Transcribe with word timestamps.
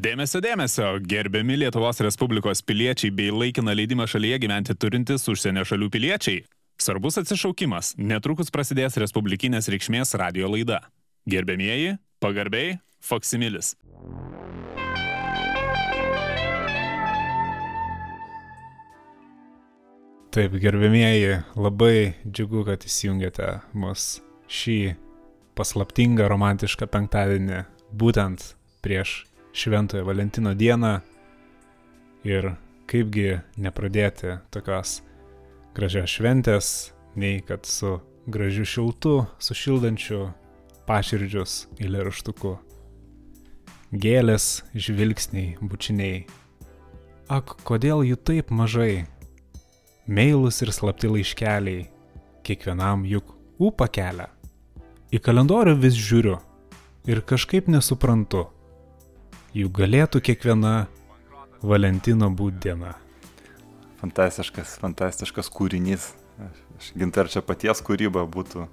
Dėmesio, 0.00 0.40
dėmesio, 0.40 0.94
gerbiami 1.04 1.58
Lietuvos 1.60 1.98
Respublikos 2.00 2.62
piliečiai 2.64 3.10
bei 3.12 3.28
laikiną 3.28 3.74
leidimą 3.76 4.06
šalyje 4.08 4.38
gyventi 4.40 4.72
turintys 4.72 5.26
užsienio 5.28 5.60
šalių 5.68 5.90
piliečiai. 5.92 6.38
Svarbus 6.80 7.18
atsišaukimas, 7.20 7.90
netrukus 8.00 8.48
prasidės 8.54 8.96
Respublikinės 9.02 9.68
reikšmės 9.68 10.14
radio 10.16 10.48
laida. 10.48 10.78
Gerbėmieji, 11.28 11.98
pagarbiai, 12.24 12.78
Foksimilis. 13.04 13.74
Taip, 20.32 20.56
gerbėmieji, 20.64 21.42
labai 21.60 22.14
džiugu, 22.24 22.64
kad 22.70 22.88
įsijungėte 22.88 23.58
mus 23.76 24.14
šį 24.48 24.78
paslaptingą 25.60 26.30
romantišką 26.32 26.88
penktadienį, 26.88 27.66
būtent 27.92 28.54
prieš 28.80 29.26
Šventojo 29.52 30.04
Valentino 30.04 30.54
dieną 30.54 31.00
ir 32.24 32.52
kaipgi 32.90 33.40
nepradėti 33.58 34.36
tokios 34.54 35.00
gražios 35.74 36.12
šventės, 36.14 36.68
nei 37.18 37.40
kad 37.42 37.66
su 37.66 37.96
gražiu 38.30 38.66
šiltu, 38.66 39.14
sušildančiu 39.42 40.28
paširdžius 40.86 41.64
eilėraštuku. 41.82 42.56
Gėlės, 43.90 44.62
žvilgsniai, 44.74 45.56
bučiniai. 45.58 46.22
Ak, 47.30 47.56
kodėl 47.66 48.04
jų 48.06 48.20
taip 48.22 48.54
mažai? 48.54 49.06
Meilus 50.06 50.62
ir 50.62 50.70
slapti 50.74 51.10
laiškeliai, 51.10 51.88
kiekvienam 52.46 53.02
juk 53.06 53.34
ūpa 53.58 53.90
kelia. 53.90 54.30
Į 55.10 55.18
kalendorių 55.26 55.74
vis 55.82 55.98
žiūriu 55.98 56.38
ir 57.10 57.22
kažkaip 57.26 57.66
nesuprantu 57.66 58.46
juk 59.56 59.72
galėtų 59.80 60.22
kiekviena 60.24 60.74
Valentino 61.62 62.30
būti 62.32 62.68
diena. 62.68 62.94
Fantastiškas, 64.00 64.78
fantastiškas 64.80 65.50
kūrinys. 65.52 66.12
Aš 66.78 66.92
gintar 66.96 67.28
čia 67.28 67.42
paties 67.44 67.82
kūryba 67.84 68.24
būtų. 68.30 68.66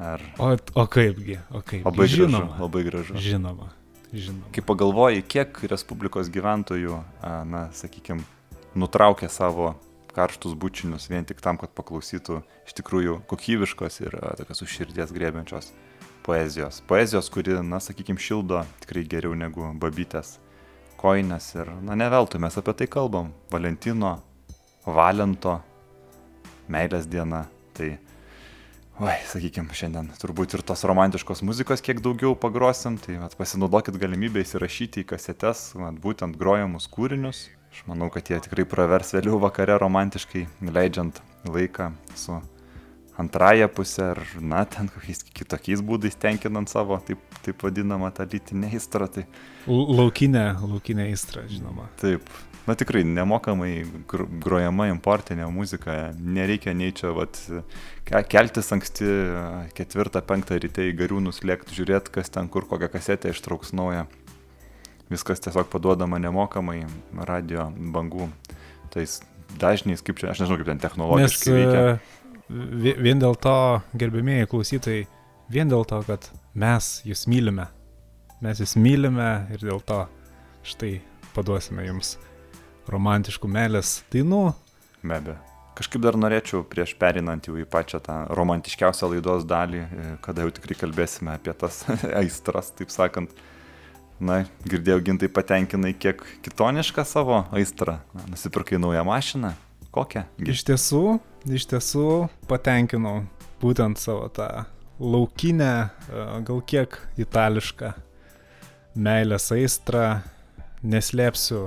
Ar... 0.00 0.22
O, 0.40 0.52
o 0.56 0.86
kaipgi, 0.90 1.38
o 1.52 1.62
kaip. 1.64 1.84
Labai 1.88 2.08
žinoma, 2.08 2.42
gražu, 2.44 2.64
labai 2.64 2.82
gražu. 2.86 3.20
Žinoma, 3.20 3.70
žinoma. 4.12 4.50
Kai 4.54 4.64
pagalvoji, 4.64 5.24
kiek 5.24 5.62
Respublikos 5.72 6.28
gyventojų, 6.32 7.00
na, 7.48 7.66
sakykime, 7.76 8.24
nutraukė 8.76 9.30
savo 9.32 9.74
karštus 10.14 10.56
bučinius 10.58 11.08
vien 11.10 11.24
tik 11.28 11.40
tam, 11.44 11.58
kad 11.60 11.72
paklausytų 11.76 12.40
iš 12.66 12.76
tikrųjų 12.80 13.20
kokybiškos 13.30 14.00
ir 14.02 14.16
tokios 14.40 14.64
už 14.66 14.76
širdies 14.80 15.12
grėbiančios 15.14 15.70
poezijos. 16.26 16.82
Poezijos, 16.88 17.30
kuri, 17.32 17.56
na, 17.66 17.80
sakykime, 17.82 18.20
šildo 18.20 18.62
tikrai 18.84 19.04
geriau 19.08 19.34
negu 19.38 19.72
babytės 19.80 20.38
koinės 21.00 21.54
ir, 21.56 21.70
na, 21.86 21.96
ne 21.96 22.10
veltui 22.12 22.40
mes 22.42 22.56
apie 22.60 22.74
tai 22.76 22.88
kalbam. 22.90 23.32
Valentino, 23.52 24.18
Valento, 24.84 25.58
meilės 26.70 27.08
diena. 27.10 27.44
Tai, 27.76 27.88
oi, 29.00 29.16
sakykime, 29.30 29.72
šiandien 29.76 30.10
turbūt 30.20 30.58
ir 30.58 30.64
tos 30.66 30.84
romantiškos 30.88 31.44
muzikos 31.46 31.84
kiek 31.84 32.02
daugiau 32.04 32.34
pagrosim, 32.38 32.98
tai 33.00 33.16
vat, 33.22 33.36
pasinaudokit 33.38 33.96
galimybę 34.00 34.44
įsirašyti 34.44 35.04
į 35.04 35.08
kasetes, 35.14 35.70
vat, 35.78 35.96
būtent 36.02 36.38
grojamus 36.40 36.90
kūrinius. 36.92 37.48
Aš 37.70 37.84
manau, 37.86 38.08
kad 38.10 38.26
jie 38.26 38.40
tikrai 38.42 38.64
pravers 38.66 39.14
vėliau 39.14 39.38
vakare 39.40 39.76
romantiškai, 39.78 40.48
leidžiant 40.74 41.22
laiką 41.46 41.92
su 42.18 42.40
antrąją 43.20 43.68
pusę 43.68 44.10
ar, 44.14 44.20
na, 44.40 44.64
ten 44.64 44.88
kokiais 44.88 45.22
kitokiais 45.36 45.82
būdais 45.84 46.16
tenkinant 46.20 46.70
savo, 46.72 46.98
taip, 47.06 47.22
taip 47.44 47.62
vadinamą 47.64 48.10
tą 48.16 48.26
lytinę 48.32 48.70
aistrą. 48.72 49.08
Tai... 49.12 49.26
Laukinę, 49.68 50.44
laukinę 50.62 51.08
aistrą, 51.10 51.44
žinoma. 51.50 51.88
Taip, 52.00 52.28
na 52.68 52.76
tikrai 52.78 53.02
nemokamai 53.04 53.84
grojama 54.42 54.88
importinė 54.92 55.48
muzika, 55.52 55.98
nereikia 56.16 56.74
nei 56.76 56.94
čia, 56.96 57.12
vat, 57.16 57.40
keltis 58.08 58.72
anksti 58.76 59.10
ketvirtą, 59.76 60.24
penktą 60.26 60.60
ryte 60.62 60.88
į 60.88 60.96
gariūnus 61.00 61.42
lėkti, 61.46 61.76
žiūrėti, 61.78 62.14
kas 62.18 62.32
ten 62.32 62.48
kur 62.52 62.68
kokią 62.70 62.90
kasetę 62.92 63.34
ištrauks 63.34 63.74
naują. 63.76 64.06
Viskas 65.10 65.42
tiesiog 65.42 65.66
paduodama 65.72 66.20
nemokamai 66.22 66.84
radio 67.26 67.66
bangų. 67.74 68.28
Tais 68.94 69.18
dažniais, 69.58 70.02
kaip 70.06 70.20
čia, 70.20 70.30
aš 70.30 70.44
nežinau, 70.44 70.60
kaip 70.60 70.68
ten 70.70 70.82
technologiškai 70.82 71.50
Nes, 71.50 71.56
veikia 71.56 71.82
vien 72.50 73.20
dėl 73.20 73.36
to, 73.38 73.80
gerbėmėjai 73.94 74.48
klausytojai, 74.50 75.04
vien 75.52 75.70
dėl 75.70 75.84
to, 75.88 76.00
kad 76.06 76.30
mes 76.54 77.00
jūs 77.06 77.26
mylime. 77.30 77.68
Mes 78.40 78.62
jūs 78.62 78.74
mylime 78.80 79.30
ir 79.54 79.62
dėl 79.62 79.82
to 79.86 80.06
štai 80.66 80.98
paduosime 81.34 81.84
jums 81.86 82.16
romantiškų 82.90 83.50
meilės 83.50 84.00
dainų. 84.12 84.50
Be 85.04 85.20
abejo. 85.20 85.38
Kažkaip 85.78 86.02
dar 86.04 86.16
norėčiau 86.18 86.64
prieš 86.68 86.92
perinant 87.00 87.46
jau 87.46 87.54
į 87.56 87.64
pačią 87.70 88.02
tą 88.04 88.16
romantiškiausią 88.36 89.08
laidos 89.14 89.46
dalį, 89.48 89.80
e, 89.80 90.08
kada 90.24 90.44
jau 90.44 90.50
tikrai 90.52 90.76
kalbėsime 90.76 91.32
apie 91.32 91.54
tas 91.56 91.84
aistras, 92.20 92.74
taip 92.76 92.92
sakant. 92.92 93.32
Na, 94.20 94.42
girdėjau, 94.68 94.98
gintai 95.00 95.30
patenkinai 95.32 95.94
kiek 95.96 96.20
kitonišką 96.44 97.06
savo 97.08 97.46
aistrą. 97.56 98.02
Na, 98.12 98.26
nusipirkai 98.34 98.76
naują 98.82 99.06
mašiną. 99.08 99.54
Kokią? 99.90 100.22
Iš 100.46 100.62
tiesų, 100.68 101.04
iš 101.50 101.66
tiesų 101.72 102.06
patenkinau 102.50 103.24
būtent 103.62 103.98
savo 103.98 104.28
tą 104.30 104.46
laukinę, 105.02 105.72
e, 105.82 106.26
gal 106.46 106.60
kiek 106.62 106.94
itališką 107.18 107.90
meilės 108.94 109.50
aistrą, 109.54 110.20
neslėpsiu, 110.82 111.64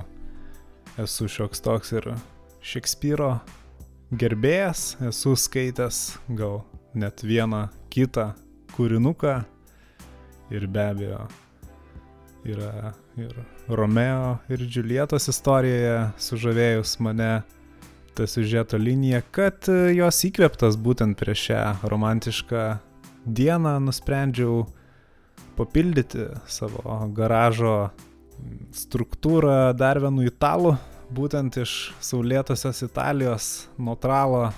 esu 1.03 1.28
šioks 1.28 1.63
toks 1.63 1.94
ir 1.97 2.13
Šekspyro 2.63 3.41
gerbėjas, 4.16 4.94
esu 5.03 5.33
skaitęs 5.35 6.13
gal 6.38 6.62
net 6.95 7.25
vieną 7.28 7.66
kitą 7.91 8.29
kūrinuką 8.78 9.41
ir 10.53 10.67
be 10.72 10.85
abejo 10.94 11.25
yra 12.47 12.94
ir 13.19 13.35
Romeo 13.67 14.38
ir 14.51 14.63
Džiulietos 14.63 15.28
istorijoje 15.31 15.97
sužavėjus 16.23 16.95
mane 17.03 17.31
ta 18.16 18.28
siužeto 18.29 18.78
linija, 18.78 19.22
kad 19.34 19.69
e, 19.72 19.94
jos 19.97 20.22
įkvėptas 20.29 20.78
būtent 20.79 21.18
prieš 21.19 21.47
šią 21.50 21.62
romantišką 21.91 22.63
dieną 23.25 23.78
nusprendžiau 23.84 24.63
papildyti 25.57 26.29
savo 26.50 26.97
garažo 27.16 27.91
struktūrą 28.75 29.74
dar 29.78 30.01
vienu 30.01 30.25
italu, 30.28 30.74
būtent 31.13 31.59
iš 31.62 31.94
saulėtosios 32.03 32.84
Italijos 32.85 33.51
Notralo 33.78 34.50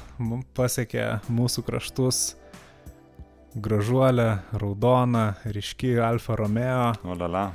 pasiekė 0.55 1.07
mūsų 1.27 1.65
kraštus 1.67 2.23
gražuolė, 3.55 4.29
raudona, 4.59 5.35
ryški 5.45 5.95
Alfa 6.03 6.35
Romeo. 6.39 6.91
Olala. 7.07 7.49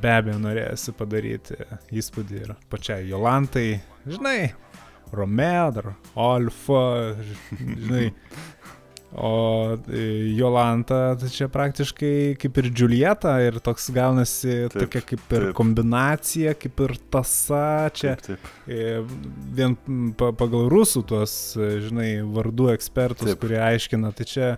Be 0.00 0.12
abejo, 0.16 0.38
norėjusi 0.40 0.92
padaryti 0.96 1.56
įspūdį 1.92 2.38
ir 2.40 2.52
pačiai 2.72 3.08
Jolantai. 3.10 3.82
Žinai, 4.08 4.52
Romeo, 5.12 5.70
dar 5.76 5.92
Alfa, 6.16 7.14
žinai. 7.60 8.10
O 9.14 9.76
e, 9.92 10.32
Jolanta, 10.38 11.12
tai 11.20 11.28
čia 11.28 11.44
praktiškai 11.52 12.32
kaip 12.40 12.60
ir 12.62 12.70
Julieta 12.72 13.34
ir 13.44 13.58
toks 13.60 13.90
gaunasi 13.92 14.70
taip, 14.72 14.86
tokia 14.86 15.02
kaip 15.04 15.34
ir 15.36 15.44
taip. 15.50 15.56
kombinacija, 15.58 16.54
kaip 16.56 16.80
ir 16.86 16.94
tasa. 17.12 17.90
Čia 17.92 18.14
taip, 18.16 18.40
taip. 18.40 18.48
E, 18.72 19.02
vien 19.52 19.76
pagal 20.16 20.64
rusų 20.72 21.04
tuos, 21.12 21.34
e, 21.60 21.74
žinai, 21.84 22.08
vardų 22.24 22.70
ekspertus, 22.72 23.34
taip. 23.34 23.42
kurie 23.44 23.60
aiškina, 23.60 24.14
tai 24.16 24.28
čia 24.32 24.48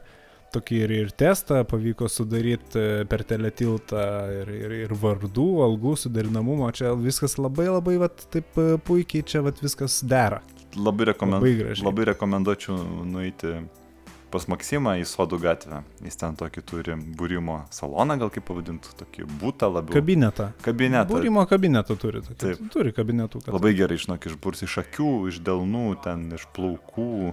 tokį 0.55 0.81
ir, 0.87 0.97
ir 1.05 1.13
testą 1.15 1.63
pavyko 1.69 2.09
sudaryti 2.13 3.05
per 3.11 3.27
teletiltą 3.29 4.09
ir, 4.41 4.53
ir, 4.55 4.77
ir 4.87 4.97
vardų, 5.03 5.49
algų 5.69 5.97
suderinamumo. 6.07 6.71
Čia 6.75 6.95
viskas 6.99 7.39
labai 7.41 7.69
labai, 7.71 7.99
vat, 8.07 8.27
taip 8.35 8.59
puikiai 8.87 9.27
čia 9.27 9.45
vat, 9.47 9.63
viskas 9.65 10.01
dera 10.07 10.43
labai, 10.77 11.05
rekomend... 11.13 11.43
labai, 11.43 11.75
labai 11.83 12.05
rekomenduočiau 12.13 12.77
nueiti 13.07 13.55
pas 14.35 14.47
Maksimą 14.51 14.97
į 14.99 15.05
Sodų 15.07 15.39
gatvę. 15.45 15.81
Jis 16.03 16.19
ten 16.19 16.35
tokį 16.39 16.63
turi 16.67 16.97
būrimo 17.19 17.61
saloną, 17.75 18.17
gal 18.19 18.33
kaip 18.35 18.47
pavadintų, 18.49 18.97
tokį 18.99 19.29
būtą 19.41 19.69
labiau. 19.71 19.95
Kabinetą. 19.95 20.49
Kabinetą. 20.65 21.07
Būrimo 21.13 21.45
kabinetą 21.51 21.95
turi. 22.01 22.23
Tokį. 22.25 22.39
Taip. 22.43 22.65
Turi 22.75 22.95
kabinetų. 22.97 23.45
Kad... 23.45 23.55
Labai 23.55 23.75
gerai, 23.79 24.01
žinok, 24.03 24.27
išburs 24.33 24.67
iš 24.67 24.81
akių, 24.83 25.13
iš 25.31 25.39
delnų, 25.47 25.87
ten 26.03 26.27
iš 26.35 26.49
plaukų. 26.57 27.31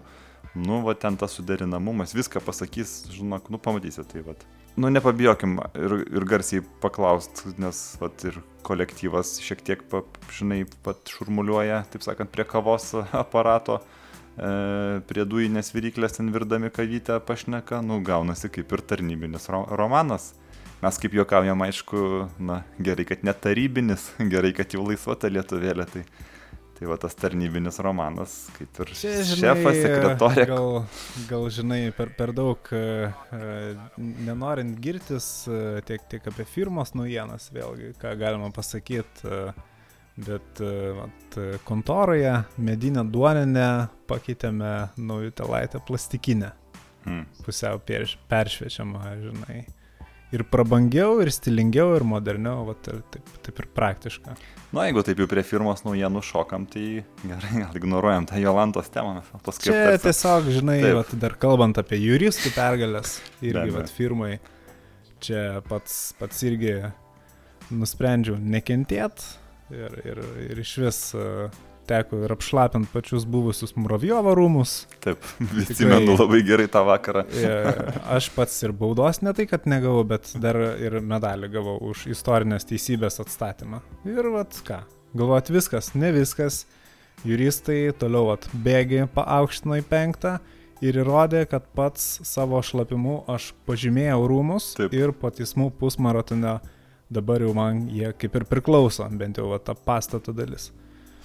Nu, 0.55 0.81
va 0.83 0.97
ten 0.99 1.15
tas 1.15 1.37
suderinamumas, 1.37 2.15
viską 2.15 2.41
pasakys, 2.43 3.05
žinok, 3.13 3.47
nu 3.53 3.59
pamatysi 3.61 4.03
tai, 4.03 4.25
va 4.25 4.35
nu 4.75 4.89
nepabijokim 4.89 5.59
ir, 5.75 5.95
ir 6.15 6.25
garsiai 6.27 6.63
paklaust, 6.83 7.43
nes 7.59 7.79
vat, 8.01 8.23
ir 8.27 8.37
kolektyvas 8.65 9.35
šiek 9.43 9.63
tiek, 9.67 9.83
pa, 9.91 10.03
žinai, 10.31 10.63
pat 10.85 11.11
šurmuliuoja, 11.11 11.81
taip 11.91 12.05
sakant, 12.05 12.31
prie 12.31 12.45
kavos 12.47 12.91
aparato, 13.23 13.81
e, 14.37 15.01
prie 15.09 15.25
dujinės 15.27 15.73
viryklės 15.75 16.19
ten 16.19 16.31
virdami 16.33 16.71
kavytę 16.73 17.19
pašneka, 17.27 17.81
nu 17.85 17.99
gaunasi 18.05 18.51
kaip 18.53 18.71
ir 18.71 18.85
tarnybinis 18.93 19.49
ro 19.51 19.65
romanas. 19.71 20.33
mes 20.81 20.97
kaip 20.97 21.13
juokaujam, 21.13 21.61
aišku, 21.61 22.27
na, 22.41 22.63
gerai, 22.79 23.05
kad 23.05 23.23
net 23.27 23.41
tarybinis, 23.43 24.11
gerai, 24.33 24.53
kad 24.57 24.73
jau 24.73 24.87
laisva 24.87 25.15
ta 25.15 25.29
lietuvėlė, 25.29 25.85
tai, 25.93 26.05
tai 26.81 26.87
va 26.89 26.95
tas 26.97 27.13
tarnybinis 27.13 27.77
romanas, 27.85 28.31
kaip 28.57 28.79
ir 28.81 28.89
Čia, 28.97 29.11
žinai, 29.21 29.41
šefas, 29.53 29.75
sekretorė. 29.85 30.45
Gal, 30.49 30.77
gal 31.29 31.43
žinai, 31.53 31.81
per, 31.93 32.09
per 32.17 32.31
daug, 32.33 32.71
e, 32.73 33.11
e, 33.37 33.99
nenorint 34.25 34.79
girtis 34.81 35.27
e, 35.45 35.59
tiek, 35.85 36.07
tiek 36.09 36.25
apie 36.31 36.45
firmos 36.49 36.95
naujienas, 36.97 37.51
vėlgi, 37.53 37.91
ką 38.01 38.15
galima 38.17 38.49
pasakyti, 38.55 39.29
bet 40.25 40.59
vat, 40.97 41.37
kontoroje 41.69 42.33
medinę 42.57 43.05
duoninę 43.13 43.67
pakeitėme 44.09 44.73
naujų 44.97 45.31
telaitę 45.37 45.83
plastikinę, 45.87 46.51
Mm. 47.01 47.23
pusiau 47.41 47.79
perš- 47.81 48.17
peršviečiamą, 48.29 48.99
žinai. 49.23 49.63
Ir 50.31 50.45
prabangiau, 50.47 51.17
ir 51.19 51.27
stilingiau, 51.35 51.89
ir 51.97 52.05
moderniau, 52.07 52.63
vat, 52.69 52.87
ir 52.87 53.01
taip, 53.11 53.31
taip 53.43 53.57
ir 53.59 53.65
praktiška. 53.75 54.35
Na, 54.71 54.85
jeigu 54.87 55.03
taip 55.03 55.19
jau 55.19 55.27
prie 55.27 55.43
firmos 55.43 55.83
naujienų 55.83 56.21
šokam, 56.23 56.63
tai 56.71 57.01
gerai, 57.25 57.51
gal 57.65 57.75
ignoruojam 57.75 58.29
tą 58.29 58.39
Jolantos 58.39 58.87
temą, 58.93 59.17
mes 59.17 59.43
paskui 59.43 59.67
Čia 59.67 59.75
aptarsim. 59.75 60.05
tiesiog, 60.05 60.47
žinai, 60.55 60.77
vat, 60.95 61.11
dar 61.19 61.35
kalbant 61.41 61.81
apie 61.81 61.99
juristų 61.99 62.53
pergalės, 62.55 63.17
irgi 63.43 63.75
vat, 63.75 63.91
firmai, 63.91 64.37
čia 65.19 65.59
pats, 65.67 65.99
pats 66.21 66.39
irgi 66.47 66.77
nusprendžiau 67.71 68.39
nekentėt 68.39 69.25
ir, 69.71 69.99
ir, 70.07 70.23
ir 70.47 70.63
iš 70.63 70.73
vis 70.85 71.01
e, 71.15 71.25
teko 71.89 72.21
ir 72.25 72.33
apšlapint 72.35 72.89
pačius 72.93 73.25
buvusius 73.29 73.73
Muravjovo 73.79 74.33
rūmus. 74.37 74.75
Taip, 75.03 75.23
prisimenu 75.51 76.15
labai 76.17 76.41
gerai 76.47 76.67
tą 76.71 76.83
vakarą. 76.87 77.25
Aš 78.17 78.31
pats 78.35 78.57
ir 78.65 78.75
baudos 78.77 79.21
ne 79.25 79.33
tai, 79.37 79.47
kad 79.49 79.67
negavau, 79.69 80.03
bet 80.07 80.33
dar 80.41 80.59
ir 80.81 80.99
medalį 81.05 81.51
gavau 81.55 81.77
už 81.91 82.07
istorinės 82.13 82.67
teisybės 82.69 83.21
atstatymą. 83.23 83.81
Ir 84.09 84.31
vat 84.33 84.57
ką, 84.67 84.83
galvot 85.17 85.53
viskas, 85.53 85.93
ne 85.95 86.13
viskas. 86.15 86.65
Juristai 87.27 87.91
toliau 88.01 88.31
vat 88.31 88.47
bėgi 88.65 89.03
paaukštino 89.13 89.77
į 89.77 89.83
penktą 89.85 90.39
ir 90.81 90.97
įrodė, 91.03 91.45
kad 91.49 91.67
pats 91.77 92.19
savo 92.25 92.61
šlapimu 92.65 93.21
aš 93.29 93.51
pažymėjau 93.69 94.23
rūmus 94.31 94.71
Taip. 94.79 94.95
ir 94.97 95.13
po 95.13 95.29
teismų 95.29 95.69
pusmaratonio 95.77 96.57
dabar 97.11 97.43
jau 97.43 97.53
man 97.53 97.85
jie 97.91 98.09
kaip 98.17 98.39
ir 98.39 98.47
priklauso, 98.49 99.05
bent 99.19 99.37
jau 99.37 99.51
va, 99.51 99.59
ta 99.59 99.75
pastato 99.75 100.33
dalis. 100.33 100.71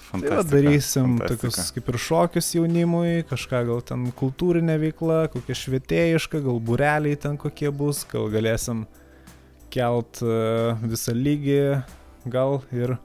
Tai 0.06 0.20
va, 0.20 0.26
Fantastika, 0.28 0.50
darysim 0.54 1.16
fantastika. 1.18 1.50
tokius 1.50 1.72
kaip 1.74 1.88
ir 1.90 1.98
šokius 1.98 2.50
jaunimui, 2.54 3.24
kažką 3.26 3.62
gal 3.66 3.82
ten 3.88 4.04
kultūrinė 4.16 4.76
veikla, 4.84 5.18
kokia 5.32 5.56
švietėjiška, 5.58 6.40
gal 6.44 6.60
bureliai 6.62 7.18
ten 7.18 7.34
kokie 7.40 7.72
bus, 7.74 8.04
gal 8.10 8.30
galėsim 8.30 8.84
kelt 9.74 10.22
e, 10.22 10.36
visą 10.86 11.14
lygį, 11.16 11.58
gal 12.30 12.60
ir 12.70 12.96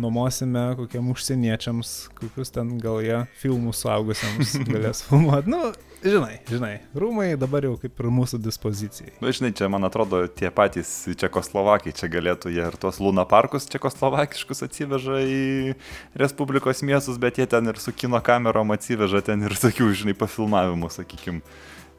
nuomosime 0.00 0.62
kokiem 0.78 1.10
užsieniečiams, 1.12 1.92
kokius 2.18 2.52
ten 2.54 2.76
gal 2.82 3.00
jie 3.04 3.18
filmus 3.40 3.82
suaugusiems 3.84 4.54
galės 4.72 5.02
filmuoti. 5.06 5.50
Nu, 5.52 5.60
žinai, 6.04 6.38
žinai, 6.48 6.72
rūmai 6.96 7.32
dabar 7.40 7.66
jau 7.66 7.74
kaip 7.80 7.98
ir 8.00 8.10
mūsų 8.14 8.40
dispozicijai. 8.44 9.12
Na, 9.22 9.32
žinai, 9.34 9.50
čia 9.58 9.70
man 9.72 9.88
atrodo 9.88 10.22
tie 10.30 10.52
patys 10.54 10.92
čekoslovakai 11.18 11.94
čia 11.96 12.10
galėtų 12.12 12.54
jie 12.54 12.64
ir 12.64 12.78
tuos 12.80 13.00
Luna 13.02 13.26
parkus 13.28 13.68
čekoslovakiškus 13.72 14.64
atsiveža 14.68 15.20
į 15.26 15.42
Respublikos 16.18 16.84
miestus, 16.86 17.18
bet 17.20 17.42
jie 17.42 17.48
ten 17.50 17.68
ir 17.68 17.82
su 17.82 17.92
kino 17.92 18.22
kamerom 18.24 18.74
atsiveža 18.76 19.24
ten 19.26 19.44
ir 19.46 19.58
tokių, 19.58 19.90
žinai, 20.04 20.16
pafilmavimų, 20.18 20.90
sakykime, 20.94 21.44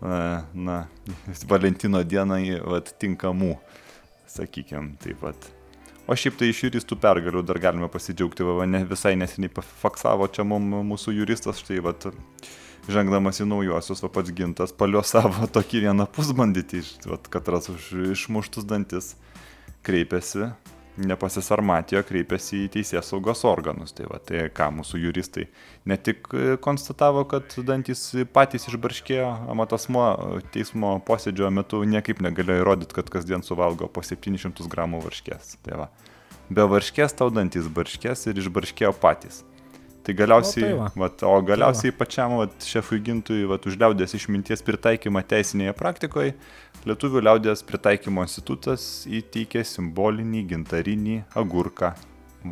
na, 0.02 0.24
na, 0.54 0.81
Valentino 1.50 2.04
dienai, 2.07 2.44
vat, 2.63 2.95
tinkamų, 3.02 3.56
sakykime, 4.31 4.95
taip 5.04 5.24
pat. 5.25 5.56
O 6.10 6.16
šiaip 6.18 6.40
tai 6.40 6.48
iš 6.50 6.64
juristų 6.64 6.96
pergalių 6.98 7.44
dar 7.46 7.60
galime 7.62 7.86
pasidžiaugti, 7.94 8.42
va, 8.42 8.56
va, 8.58 8.66
ne, 8.66 8.82
visai 8.90 9.12
neseniai 9.20 9.52
faksavo 9.62 10.26
čia 10.34 10.42
mum, 10.48 10.66
mūsų 10.90 11.14
juristas, 11.20 11.60
štai, 11.62 11.78
vat, 11.86 12.08
žengdamas 12.90 13.44
į 13.44 13.46
naujuosius, 13.52 14.02
va 14.02 14.10
pats 14.16 14.34
gintas 14.34 14.74
paliosavo 14.74 15.46
tokį 15.58 15.84
vieną 15.84 16.08
pusbanditį, 16.16 16.82
vat, 17.12 17.30
katras 17.30 17.70
už 17.70 17.92
išmuštus 18.16 18.66
dantis 18.66 19.12
kreipėsi, 19.86 20.50
nepasisarmatijo, 21.07 22.01
kreipėsi 22.07 22.66
į 22.66 22.69
teisės 22.75 23.12
saugos 23.12 23.44
organus. 23.48 23.94
Tai, 23.96 24.07
va, 24.12 24.19
tai 24.24 24.48
ką 24.56 24.69
mūsų 24.80 25.01
juristai 25.04 25.48
ne 25.90 25.98
tik 25.98 26.30
e, 26.34 26.56
konstatavo, 26.62 27.25
kad 27.30 27.56
dantis 27.68 28.04
patys 28.34 28.69
išbarškėjo, 28.72 29.30
amatasmo 29.54 30.06
teismo 30.54 30.98
posėdžio 31.07 31.51
metu 31.54 31.84
niekaip 31.88 32.24
negalėjo 32.25 32.63
įrodyti, 32.63 32.96
kad 32.98 33.12
kasdien 33.13 33.46
suvalgo 33.46 33.90
po 33.92 34.04
700 34.06 34.68
gramų 34.72 35.04
varškės. 35.07 35.57
Tai 35.66 35.84
va, 35.84 35.92
be 36.50 36.68
varškės 36.75 37.18
tau 37.19 37.31
dantis 37.34 37.69
barškės 37.72 38.28
ir 38.30 38.44
išbarškėjo 38.44 38.94
patys. 39.00 39.44
Tai 40.04 40.13
galiausiai, 40.16 40.63
O, 40.63 40.68
tai 40.69 40.78
va. 40.80 40.90
vat, 41.04 41.24
o 41.28 41.34
galiausiai 41.44 41.92
pačiam 41.94 42.38
vat, 42.40 42.54
šefui 42.63 43.01
gintui 43.04 43.44
vat, 43.50 43.66
už 43.68 43.75
liaudės 43.81 44.16
išminties 44.16 44.63
pritaikymą 44.66 45.22
teisinėje 45.28 45.75
praktikoje 45.78 46.34
Lietuvių 46.88 47.19
liaudės 47.25 47.60
pritaikymo 47.68 48.24
institutas 48.24 48.84
įteikė 49.12 49.66
simbolinį 49.68 50.46
gintarinį 50.54 51.18
agurką. 51.42 51.92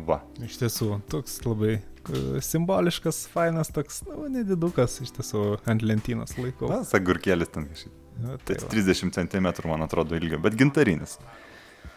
Va. 0.04 0.18
Iš 0.44 0.58
tiesų, 0.60 0.88
toks 1.08 1.38
labai 1.46 1.78
e, 1.78 2.42
simboliškas, 2.44 3.22
fainas, 3.32 3.70
toks, 3.72 4.02
na, 4.04 4.18
nu, 4.18 4.28
nedidukas, 4.34 4.98
iš 5.00 5.14
tiesų, 5.16 5.44
ant 5.72 5.84
lentynos 5.86 6.36
laikau. 6.36 6.68
Na, 6.68 6.82
agurkėlis 6.98 7.54
ten 7.54 7.70
kažkaip. 7.70 7.94
Tai 8.44 8.58
va. 8.60 8.68
30 8.74 9.16
cm, 9.16 9.48
man 9.70 9.86
atrodo, 9.86 10.18
ilgio, 10.18 10.42
bet 10.44 10.58
gintarinis. 10.60 11.16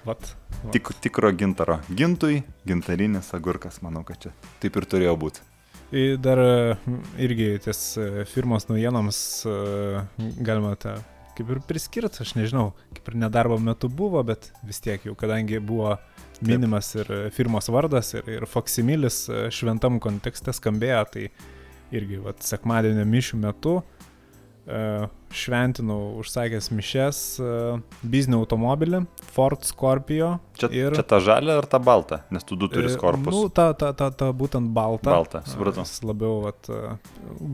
Vat, 0.06 0.36
vat. 0.64 0.74
Tik, 0.74 0.94
tikro 1.04 1.32
gintaro. 1.38 1.78
Gintui 1.94 2.42
gintarinis 2.68 3.34
agurkas, 3.38 3.82
manau, 3.86 4.04
kad 4.08 4.22
čia 4.24 4.34
taip 4.64 4.80
ir 4.80 4.88
turėjo 4.90 5.16
būti. 5.22 5.48
Ir 5.92 6.16
Dar 6.24 6.40
e, 6.40 6.76
irgi 7.20 7.54
ties 7.66 7.82
e, 8.00 8.26
firmos 8.32 8.70
naujienoms 8.70 9.20
e, 9.46 9.56
galima 10.40 10.78
tą 10.80 10.96
kaip 11.38 11.52
ir 11.54 11.62
priskirti, 11.68 12.22
aš 12.24 12.34
nežinau, 12.36 12.72
kaip 12.96 13.12
ir 13.12 13.18
nedarbo 13.24 13.58
metu 13.62 13.90
buvo, 13.90 14.22
bet 14.26 14.52
vis 14.68 14.82
tiek 14.84 15.04
jau, 15.08 15.16
kadangi 15.18 15.62
buvo 15.64 15.96
minimas 16.46 16.94
ir 16.98 17.12
e, 17.12 17.22
firmos 17.34 17.70
vardas, 17.72 18.14
ir, 18.18 18.28
ir 18.30 18.48
Foximilis 18.50 19.24
e, 19.30 19.48
šventam 19.54 20.00
kontekste 20.04 20.54
skambėjo, 20.56 21.02
tai 21.14 21.28
irgi, 21.96 22.22
vat, 22.24 22.42
sekmadienio 22.46 23.06
mišių 23.10 23.42
metu 23.42 23.78
e, 23.82 24.01
šventinau 25.32 26.20
užsakęs 26.22 26.68
mišes 26.76 27.20
e, 27.42 27.52
biznio 28.04 28.42
automobilį 28.44 29.00
Ford 29.34 29.64
Scorpio. 29.66 30.36
Čia, 30.60 30.70
Ir- 30.76 30.96
čia 30.98 31.04
ta 31.08 31.20
žalia 31.24 31.58
ar 31.62 31.66
ta 31.72 31.80
balta, 31.80 32.22
nes 32.30 32.44
tu 32.46 32.56
du 32.60 32.68
turi 32.72 32.92
E, 32.92 32.98
korpus. 33.00 33.34
Nu, 33.34 33.50
ta, 33.50 33.72
ta, 33.74 33.90
ta, 33.98 34.12
ta 34.12 34.30
būtent 34.36 34.70
balta. 34.76 35.10
Balta, 35.16 35.42
supratau. 35.50 35.86
Jis 35.88 36.04
labiau 36.06 36.42
vat, 36.46 36.70
e, 36.70 36.96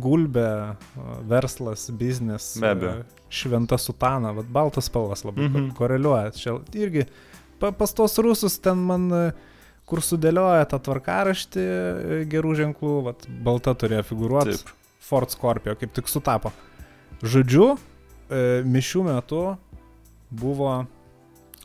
gulbė, 0.03 0.47
e, 0.75 1.07
verslas, 1.29 1.87
biznis. 1.91 2.57
Be 2.61 2.73
abejo. 2.73 2.95
e, 3.03 3.25
Šventa 3.29 3.77
sutana, 3.77 4.31
vat, 4.35 4.45
baltas 4.51 4.87
spalvas 4.91 5.23
labai 5.27 5.47
Mhm. 5.47 5.57
mhm. 5.57 5.75
koreliuoja. 5.75 6.31
Čia 6.35 6.59
irgi 6.73 7.05
pa, 7.59 7.71
pas 7.71 7.93
tos 7.93 8.17
rusus 8.17 8.59
ten 8.59 8.77
man, 8.77 9.11
e, 9.11 9.31
kur 9.87 9.99
sudėlioja 10.03 10.65
tą 10.67 10.79
tvarkaraštį 10.83 11.63
e, 11.63 12.25
gerų 12.27 12.55
ženklų, 12.55 13.03
vat, 13.03 13.27
balta 13.43 13.73
turėjo 13.73 14.03
figuruoti. 14.03 14.57
Taip. 14.57 14.73
Ford 15.07 15.29
Scorpio, 15.31 15.71
kaip 15.79 15.93
tik 15.95 16.07
sutapo. 16.11 16.51
Žodžiu, 17.25 17.71
e, 18.29 18.61
mišių 18.61 19.01
metu 19.07 19.41
buvo 20.29 20.85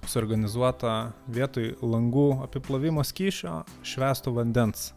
suorganizuota 0.08 1.12
vietoj 1.28 1.74
langų 1.84 2.28
apiplovimo 2.46 3.04
skyšio 3.04 3.58
švestų 3.84 4.32
vandens 4.38 4.92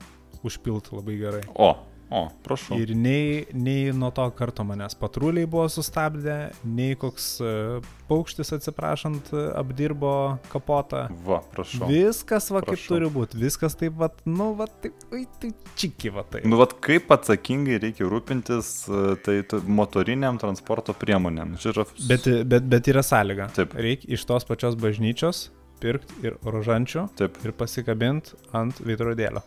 užpilti 0.48 0.96
labai 0.96 1.18
gerai. 1.20 1.44
O, 1.60 1.74
o, 2.10 2.26
prašau. 2.46 2.78
Ir 2.82 2.94
nei, 2.98 3.46
nei 3.54 3.92
nuo 3.96 4.12
to 4.16 4.26
karto 4.38 4.66
manęs 4.68 4.98
patruliai 5.00 5.48
buvo 5.50 5.66
sustabdę, 5.72 6.38
nei 6.68 6.98
koks 7.00 7.28
e, 7.42 7.54
paukštis 8.10 8.54
atsiprašant 8.58 9.32
e, 9.34 9.44
apdirbo 9.60 10.14
kapotą. 10.52 11.06
Va, 11.26 11.42
prašau. 11.54 11.90
Viskas 11.90 12.52
va 12.54 12.62
kaip 12.66 12.76
Prašau. 12.76 12.94
turi 12.94 13.12
būti, 13.18 13.42
viskas 13.42 13.78
taip 13.80 13.98
va, 14.02 14.12
nu 14.30 14.52
va 14.60 14.70
taip, 14.70 15.08
oi, 15.12 15.26
tai 15.42 15.52
čiki 15.80 16.14
va 16.16 16.26
taip. 16.30 16.48
Nu, 16.48 16.60
vat 16.62 16.78
kaip 16.86 17.12
atsakingai 17.16 17.82
reikia 17.88 18.10
rūpintis 18.12 18.72
e, 18.88 19.04
tai 19.26 19.40
motoriniam 19.68 20.40
transporto 20.42 20.96
priemonėm. 20.98 21.58
Yra... 21.66 21.88
Bet, 22.10 22.30
bet, 22.46 22.72
bet 22.72 22.94
yra 22.94 23.06
sąlyga. 23.06 23.52
Taip. 23.56 23.78
Reikia 23.80 24.14
iš 24.16 24.26
tos 24.30 24.48
pačios 24.48 24.78
bažnyčios 24.80 25.48
pirkti 25.82 26.22
ir 26.26 26.38
rožančių 26.46 27.10
Taip. 27.20 27.38
ir 27.46 27.54
pasikabinti 27.58 28.38
ant 28.56 28.80
veidrodėlio. 28.86 29.44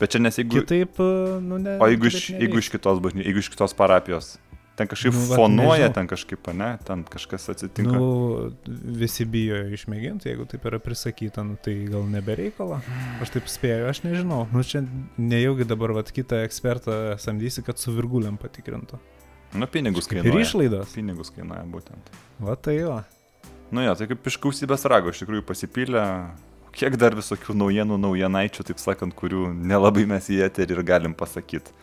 Bet 0.00 0.14
čia 0.14 0.20
nes 0.24 0.38
jeigu... 0.40 0.62
Kitaip, 0.62 0.96
e, 1.00 1.40
nu 1.44 1.58
ne. 1.60 1.76
O 1.80 1.88
jeigu 1.90 2.08
iš, 2.08 2.30
jeigu 2.32 2.58
iš 2.62 2.70
kitos 2.72 3.02
bažnyčios, 3.04 3.26
jeigu 3.28 3.42
iš 3.44 3.50
kitos 3.52 3.74
parapijos, 3.76 4.30
ten 4.80 4.88
kažkaip 4.88 5.12
Nu, 5.12 5.20
nu, 5.26 5.34
fonuoja, 5.36 5.90
ten 5.92 6.06
kažkaip, 6.08 6.46
ne, 6.56 6.70
ten 6.88 7.02
kažkas 7.04 7.50
atsitinka. 7.52 7.92
Nu, 8.00 8.52
visi 8.96 9.26
bijo 9.28 9.58
išmėginti, 9.76 10.30
jeigu 10.32 10.46
taip 10.48 10.64
yra 10.70 10.80
prisakyta, 10.80 11.44
nu, 11.44 11.58
tai 11.60 11.74
gal 11.90 12.06
nebereikala. 12.08 12.80
Aš 13.20 13.34
taip 13.36 13.50
spėju, 13.52 13.90
aš 13.92 14.00
nežinau. 14.06 14.46
Nu, 14.54 14.64
čia 14.64 14.80
nejaugi 15.20 15.68
dabar 15.68 15.92
vat, 16.00 16.08
kitą 16.16 16.40
ekspertą 16.48 17.18
samdysi, 17.20 17.60
kad 17.66 17.76
su 17.82 17.92
virguliam 17.92 18.40
patikrintų. 18.40 18.96
nu 19.52 19.66
pinigus 19.66 20.06
Ir 20.08 20.22
kainuoja. 20.22 20.46
išlaidos. 20.46 20.94
Pinigus 20.96 21.28
kainuoja 21.34 21.66
būtent. 21.68 22.08
Va 22.40 22.56
tai 22.56 22.78
va. 22.86 23.02
Nu 23.70 23.84
jo, 23.84 23.92
tai 23.94 24.06
kaip 24.10 24.26
iš 24.26 24.40
gausybės 24.42 24.88
rago, 24.88 25.12
iš 25.12 25.20
tikrųjų 25.26 25.44
pasipylė, 25.46 26.06
kiek 26.74 26.96
dar 27.00 27.14
visokių 27.18 27.54
naujienų, 27.58 27.98
naujienaičių, 28.00 28.64
taip 28.70 28.80
sakant, 28.82 29.14
kurių 29.18 29.50
nelabai 29.54 30.06
mes 30.08 30.30
į 30.30 30.40
eterį 30.46 30.78
ir 30.78 30.84
galim 30.86 31.16
pasakyti. 31.18 31.74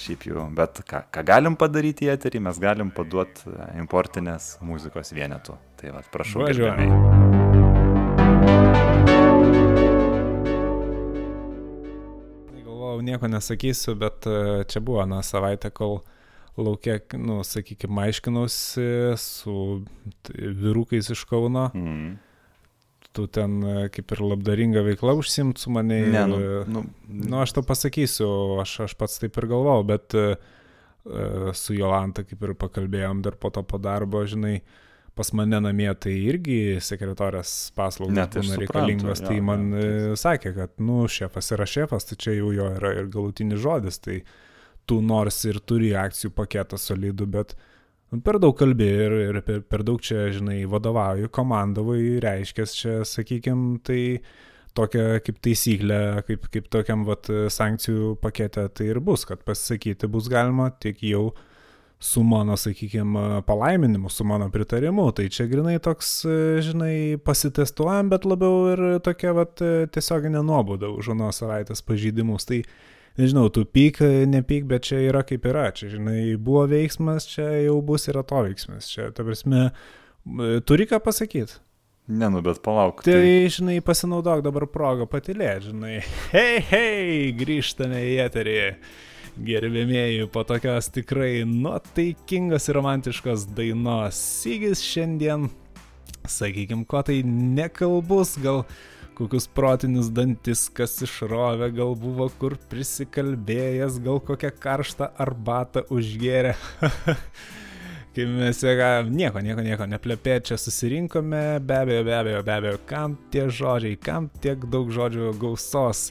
Šiaip 0.00 0.22
jau, 0.28 0.44
bet 0.54 0.84
ką, 0.86 1.02
ką 1.10 1.24
galim 1.26 1.56
padaryti 1.58 2.06
į 2.06 2.12
eterį, 2.12 2.44
mes 2.46 2.60
galim 2.62 2.92
paduoti 2.94 3.50
importinės 3.80 4.52
muzikos 4.62 5.10
vienetų. 5.16 5.56
Tai 5.80 5.96
va, 5.96 6.04
prašau. 6.14 6.44
Važiuojame. 6.44 6.86
Galvojau, 12.62 13.02
nieko 13.08 13.32
nesakysiu, 13.34 13.96
bet 13.98 14.30
e, 14.30 14.62
čia 14.70 14.84
buvo 14.84 15.02
na 15.10 15.24
savaitę, 15.26 15.72
kol 15.74 15.98
laukia, 16.60 17.00
nu, 17.18 17.40
sakykime, 17.46 18.06
aiškinausi 18.06 18.88
su 19.18 19.54
vyrukais 20.30 21.10
iš 21.10 21.26
Kauno. 21.26 21.70
Mm. 21.74 22.18
Tu 23.12 23.24
ten 23.26 23.56
e, 23.66 23.88
kaip 23.90 24.12
ir 24.14 24.20
labdaringa 24.22 24.84
veikla 24.86 25.16
užsimt 25.18 25.58
su 25.58 25.70
mane. 25.74 26.00
Ne, 26.12 26.26
nu, 26.30 26.36
e, 26.38 26.64
nu, 26.70 26.84
Nu, 27.10 27.40
aš 27.42 27.56
tau 27.56 27.64
pasakysiu, 27.66 28.28
aš, 28.62 28.76
aš 28.86 28.94
pats 29.00 29.18
taip 29.18 29.34
ir 29.40 29.48
galvojau, 29.50 29.82
bet 29.88 30.14
uh, 30.14 30.34
su 31.56 31.74
Jolanta 31.74 32.22
kaip 32.28 32.42
ir 32.44 32.52
pakalbėjom 32.60 33.22
dar 33.24 33.34
po 33.40 33.50
to 33.50 33.62
po 33.66 33.78
darbo, 33.82 34.22
žinai, 34.28 34.60
pas 35.16 35.32
mane 35.36 35.58
namie 35.60 35.88
tai 35.98 36.12
irgi 36.30 36.78
sekretorės 36.80 37.72
paslaugos 37.76 38.14
Ne, 38.14 38.26
tai 38.30 38.44
būna 38.44 38.58
reikalingos, 38.62 39.22
tai 39.26 39.40
man 39.44 39.70
tai- 39.74 39.80
e, 40.12 40.12
sakė, 40.20 40.54
kad, 40.54 40.70
nu, 40.78 41.02
šefas 41.10 41.50
yra 41.56 41.66
šefas, 41.66 42.06
tai 42.08 42.16
čia 42.16 42.36
jau 42.38 42.52
jo 42.54 42.68
yra 42.76 42.92
ir 43.00 43.08
galutinis 43.12 43.60
žodis, 43.60 43.98
tai 44.00 44.20
tu 44.86 45.00
nors 45.02 45.42
ir 45.50 45.58
turi 45.60 45.90
akcijų 45.98 46.30
paketą 46.36 46.78
solidų, 46.78 47.26
bet 47.26 47.56
nu, 47.56 47.66
per 48.26 48.40
daug 48.42 48.56
kalbė 48.58 48.88
ir, 49.06 49.16
ir 49.30 49.40
per, 49.46 49.60
per 49.62 49.84
daug 49.86 50.00
čia, 50.02 50.28
žinai, 50.34 50.62
vadovauju, 50.70 51.30
komandavai, 51.34 52.02
reiškia, 52.22 52.66
čia, 52.74 52.94
sakykime, 53.06 53.78
tai 53.86 54.00
tokia 54.76 55.20
kaip 55.24 55.38
taisyklė, 55.44 56.00
kaip, 56.26 56.48
kaip 56.54 56.66
tokiam 56.72 57.04
vat, 57.06 57.30
sankcijų 57.52 58.16
pakete 58.22 58.66
tai 58.74 58.90
ir 58.92 59.00
bus, 59.04 59.26
kad 59.28 59.42
pasisakyti 59.46 60.10
bus 60.10 60.30
galima 60.30 60.70
tik 60.82 61.02
jau 61.06 61.30
su 62.00 62.22
mano, 62.24 62.56
sakykime, 62.56 63.42
palaiminimu, 63.46 64.08
su 64.08 64.24
mano 64.24 64.48
pritarimu. 64.50 65.10
Tai 65.12 65.26
čia 65.28 65.44
grinai 65.50 65.76
toks, 65.84 66.22
žinai, 66.64 67.18
pasitestuojam, 67.20 68.08
bet 68.08 68.24
labiau 68.24 68.70
ir 68.72 68.84
tokia 69.04 69.34
vat, 69.36 69.60
tiesioginė 69.92 70.40
nuoboda 70.46 70.88
už 70.96 71.12
anos 71.12 71.42
savaitės 71.42 71.84
pažydimus. 71.84 72.48
Tai 72.48 72.62
nežinau, 73.20 73.48
tu 73.52 73.64
pyk, 73.68 74.00
nepyk, 74.30 74.66
bet 74.70 74.88
čia 74.88 75.00
yra 75.06 75.22
kaip 75.26 75.46
yra. 75.48 75.68
Čia, 75.76 75.92
žinai, 75.96 76.20
buvo 76.40 76.64
veiksmas, 76.70 77.28
čia 77.30 77.46
jau 77.66 77.78
bus 77.84 78.08
ir 78.10 78.18
atoveiksmas. 78.20 78.88
Čia, 78.90 79.10
ta 79.16 79.26
prasme, 79.26 79.68
turi 80.68 80.88
ką 80.90 81.02
pasakyti. 81.04 81.60
ne, 82.10 82.28
nu, 82.32 82.40
bet 82.42 82.58
palauk. 82.64 83.04
Tai, 83.06 83.20
žinai, 83.52 83.78
pasinaudok 83.86 84.42
dabar 84.42 84.66
progą 84.66 85.06
patilėti, 85.10 85.70
žinai. 85.70 86.00
Hei, 86.34 86.58
hei, 86.72 87.30
grįžtame 87.38 88.02
į 88.10 88.16
eterį. 88.26 88.58
Gerbėmėjai, 89.40 90.26
po 90.34 90.42
tokios 90.44 90.90
tikrai 90.92 91.44
nuotaikingos 91.46 92.66
ir 92.68 92.76
romantiškos 92.76 93.46
dainos. 93.56 94.18
Sygis 94.42 94.82
šiandien, 94.84 95.46
sakykim, 96.28 96.82
ko 96.84 97.04
tai 97.06 97.20
nekalbus, 97.24 98.34
gal 98.42 98.64
kokius 99.20 99.44
protinius 99.52 100.08
dantis, 100.16 100.64
kas 100.72 100.94
išrovė, 101.04 101.66
gal 101.76 101.92
buvo 101.98 102.30
kur 102.40 102.54
prisikalbėjęs, 102.70 103.98
gal 104.04 104.20
kokią 104.24 104.50
karštą 104.62 105.10
arbatą 105.20 105.82
užgėrė. 105.92 106.54
Kai 108.16 108.24
mes 108.26 108.62
juokavom, 108.64 109.12
nieko, 109.14 109.42
nieko, 109.44 109.62
nieko, 109.62 109.86
neplepė, 109.92 110.38
čia 110.48 110.56
susirinkome, 110.58 111.42
be 111.62 111.76
abejo, 111.82 112.06
be 112.08 112.16
abejo, 112.16 112.40
be 112.48 112.54
abejo, 112.56 112.80
kam 112.88 113.18
tie 113.30 113.44
žodžiai, 113.46 114.00
kam 114.00 114.30
tiek 114.42 114.64
daug 114.72 114.88
žodžių 114.96 115.34
gausos, 115.38 116.08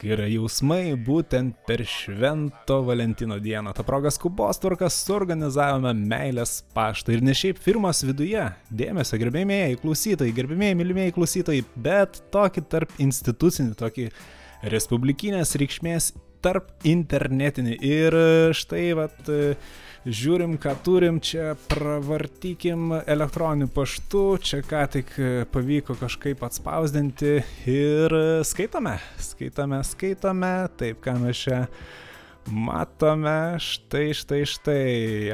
kai 0.00 0.12
yra 0.16 0.26
jausmai 0.26 0.96
būtent 0.98 1.60
per 1.68 1.84
Švento 1.86 2.80
Valentino 2.86 3.38
dieną. 3.42 3.70
Ta 3.76 3.84
proga 3.86 4.10
skubos 4.10 4.58
tvarkas 4.62 4.96
suorganizavome 5.06 5.92
meilės 5.98 6.58
paštą 6.74 7.14
ir 7.14 7.22
ne 7.22 7.34
šiaip 7.38 7.60
firmos 7.62 8.02
viduje. 8.06 8.48
Dėmesio, 8.70 9.20
gerbėmėjai, 9.22 9.78
klausytojai, 9.84 10.34
gerbėmėjai, 10.36 10.78
mylimieji 10.80 11.16
klausytojai, 11.18 11.64
bet 11.86 12.22
tokį 12.34 12.66
tarp 12.74 12.98
institucinį, 13.02 13.76
tokį 13.78 14.08
respublikinės 14.72 15.54
reikšmės 15.62 16.12
tarp 16.42 16.72
internetinį. 16.88 17.78
Ir 17.86 18.18
štai, 18.58 18.88
vat, 18.98 19.30
žiūrim, 20.06 20.56
ką 20.58 20.74
turim, 20.82 21.18
čia 21.22 21.52
pravartykim 21.70 22.90
elektroniniu 23.06 23.68
paštu, 23.72 24.24
čia 24.42 24.62
ką 24.66 24.84
tik 24.96 25.12
pavyko 25.54 25.96
kažkaip 26.00 26.42
atspausdinti 26.42 27.36
ir 27.70 28.16
skaitome, 28.46 28.96
skaitome, 29.22 29.82
skaitome, 29.86 30.54
taip, 30.80 31.02
ką 31.04 31.18
mes 31.22 31.42
čia 31.44 31.60
matome, 32.50 33.60
štai, 33.62 34.08
štai, 34.18 34.40
štai, 34.48 34.80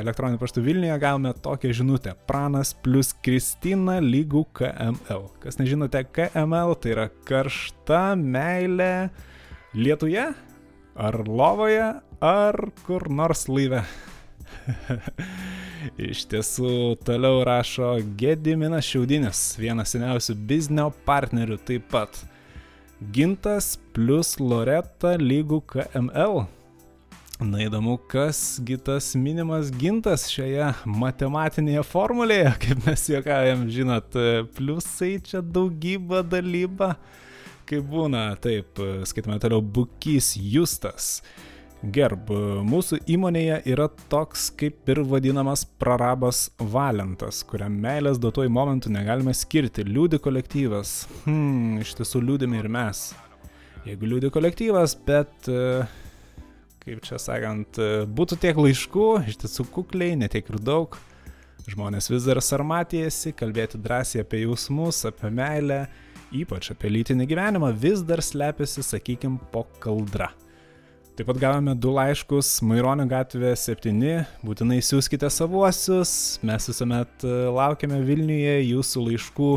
elektroniniu 0.02 0.40
paštu 0.42 0.60
Vilniuje 0.66 0.98
gavome 1.00 1.32
tokią 1.32 1.72
žinutę, 1.80 2.12
pranas 2.28 2.74
plus 2.84 3.14
Kristina 3.24 3.96
lygų 4.04 4.44
KML. 4.60 5.30
Kas 5.40 5.56
nežinote, 5.62 6.04
KML 6.12 6.76
tai 6.82 6.92
yra 6.92 7.08
karšta 7.30 8.12
meilė 8.20 9.08
Lietuje, 9.72 10.28
ar 10.98 11.18
lovoje, 11.24 11.88
ar 12.20 12.62
kur 12.84 13.08
nors 13.08 13.46
laive. 13.48 13.86
Iš 16.10 16.24
tiesų, 16.30 16.72
toliau 17.06 17.42
rašo 17.46 17.94
Gediminas 18.18 18.86
Šiaudinis, 18.88 19.42
vienas 19.60 19.94
seniausių 19.94 20.36
biznio 20.48 20.90
partnerių 21.06 21.58
taip 21.68 21.88
pat. 21.92 22.20
Gintas 23.14 23.76
plus 23.94 24.36
Loreta 24.42 25.14
lygų 25.20 25.60
KML. 25.70 26.46
Na 27.38 27.60
įdomu, 27.62 27.94
kasgi 28.10 28.74
tas 28.82 29.12
minimas 29.14 29.68
gintas 29.70 30.24
šioje 30.26 30.72
matematinėje 30.90 31.84
formulėje, 31.86 32.48
kaip 32.64 32.80
mes 32.88 33.04
juokavim, 33.12 33.68
žinot, 33.70 34.18
pliusai 34.56 35.12
čia 35.22 35.44
daugybė 35.46 36.24
dalyba, 36.26 36.96
kaip 37.70 37.86
būna, 37.86 38.32
taip, 38.42 38.82
skaitome 39.06 39.38
toliau, 39.38 39.62
Bukys 39.62 40.32
Justas. 40.34 41.20
Gerb, 41.78 42.26
mūsų 42.66 42.96
įmonėje 43.06 43.60
yra 43.70 43.84
toks 44.10 44.48
kaip 44.58 44.88
ir 44.90 44.98
vadinamas 45.06 45.60
prarabas 45.78 46.48
Valentas, 46.58 47.44
kuriam 47.46 47.76
meilės 47.78 48.18
duotojų 48.18 48.50
momentų 48.50 48.90
negalime 48.96 49.30
skirti. 49.30 49.84
Liūdi 49.86 50.18
kolektyvas. 50.18 51.04
Hmm, 51.22 51.76
iš 51.84 51.92
tiesų 52.00 52.24
liūdime 52.24 52.58
ir 52.58 52.66
mes. 52.74 53.12
Jeigu 53.86 54.10
liūdi 54.10 54.30
kolektyvas, 54.34 54.96
bet, 55.06 55.46
kaip 56.82 57.06
čia 57.06 57.20
sakant, 57.22 57.78
būtų 58.10 58.40
tiek 58.42 58.58
laiškų, 58.58 59.06
iš 59.30 59.38
tiesų 59.44 59.68
kukliai, 59.78 60.18
netiek 60.18 60.50
ir 60.50 60.58
daug. 60.58 60.98
Žmonės 61.68 62.10
vis 62.10 62.26
dar 62.26 62.42
sarmatėjasi, 62.42 63.36
kalbėti 63.38 63.78
drąsiai 63.84 64.24
apie 64.26 64.42
jausmus, 64.42 65.04
apie 65.06 65.30
meilę, 65.30 65.84
ypač 66.34 66.72
apie 66.74 66.90
lytinį 66.90 67.30
gyvenimą, 67.30 67.70
vis 67.86 68.02
dar 68.02 68.24
slepiasi, 68.24 68.82
sakykim, 68.82 69.38
po 69.54 69.68
kaldra. 69.78 70.32
Taip 71.18 71.26
pat 71.26 71.38
gavome 71.42 71.72
du 71.74 71.90
laiškus 71.90 72.60
Maironio 72.62 73.02
gatvė 73.10 73.48
7, 73.58 74.02
būtinai 74.46 74.76
siūskite 74.86 75.26
savuosius, 75.34 76.12
mes 76.46 76.68
visuomet 76.70 77.24
e, 77.26 77.32
laukiame 77.56 77.98
Vilniuje 78.06 78.52
jūsų 78.68 79.02
laiškų 79.08 79.48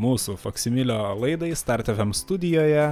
mūsų 0.00 0.38
Faksimilio 0.40 0.96
laidai 1.20 1.50
Start 1.60 1.90
FM 1.92 2.16
studijoje. 2.16 2.86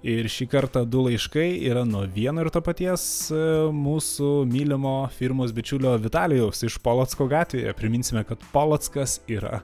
Ir 0.00 0.30
šį 0.32 0.48
kartą 0.48 0.86
du 0.88 1.04
laiškai 1.10 1.44
yra 1.68 1.84
nuo 1.84 2.06
vieno 2.08 2.40
ir 2.40 2.48
to 2.54 2.64
paties 2.64 3.04
e, 3.28 3.42
mūsų 3.84 4.32
mylimo 4.48 4.96
firmos 5.18 5.52
bičiulio 5.52 5.92
Vitalijaus 6.00 6.64
iš 6.64 6.80
Polotsko 6.80 7.28
gatvėje. 7.28 7.76
Priminsime, 7.76 8.24
kad 8.24 8.48
Polotskas 8.56 9.20
yra 9.28 9.60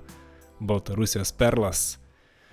Baltarusijos 0.60 1.32
perlas. 1.40 2.01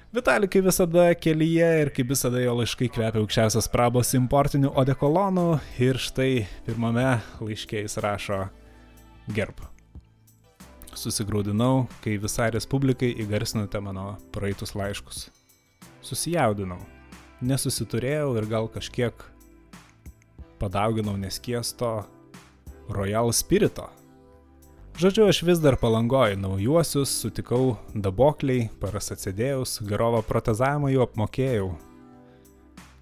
Vitalikai 0.10 0.64
visada 0.66 1.04
kelyje 1.14 1.68
ir 1.84 1.90
kaip 1.94 2.08
visada 2.10 2.40
jo 2.42 2.56
laiškai 2.58 2.88
kvepia 2.90 3.22
aukščiausios 3.22 3.68
prabos 3.70 4.16
importinių 4.18 4.72
odekolonų 4.82 5.44
ir 5.86 6.00
štai 6.02 6.48
pirmame 6.66 7.20
laiškė 7.38 7.84
jis 7.84 8.00
rašo 8.02 8.40
gerb. 9.38 9.62
Susigraudinau, 10.98 11.86
kai 12.02 12.16
visai 12.18 12.50
Respublikai 12.56 13.12
įgarsinote 13.22 13.84
mano 13.86 14.16
praeitus 14.34 14.74
laiškus. 14.74 15.28
Susijaudinau, 16.02 16.82
nesusiturėjau 17.46 18.34
ir 18.42 18.50
gal 18.50 18.66
kažkiek 18.74 19.14
padauginau 20.58 21.20
neskiesto 21.22 22.00
Royal 22.90 23.30
Spirito. 23.30 23.92
Žodžiu, 25.00 25.30
aš 25.32 25.38
vis 25.48 25.60
dar 25.64 25.78
palangoju 25.80 26.36
naujuosius, 26.36 27.12
sutikau 27.22 27.78
dabokliai, 27.96 28.66
paras 28.82 29.14
atsidėjus, 29.14 29.78
gerovą 29.88 30.20
protezavimą 30.28 30.90
jau 30.92 31.06
apmokėjau. 31.06 31.70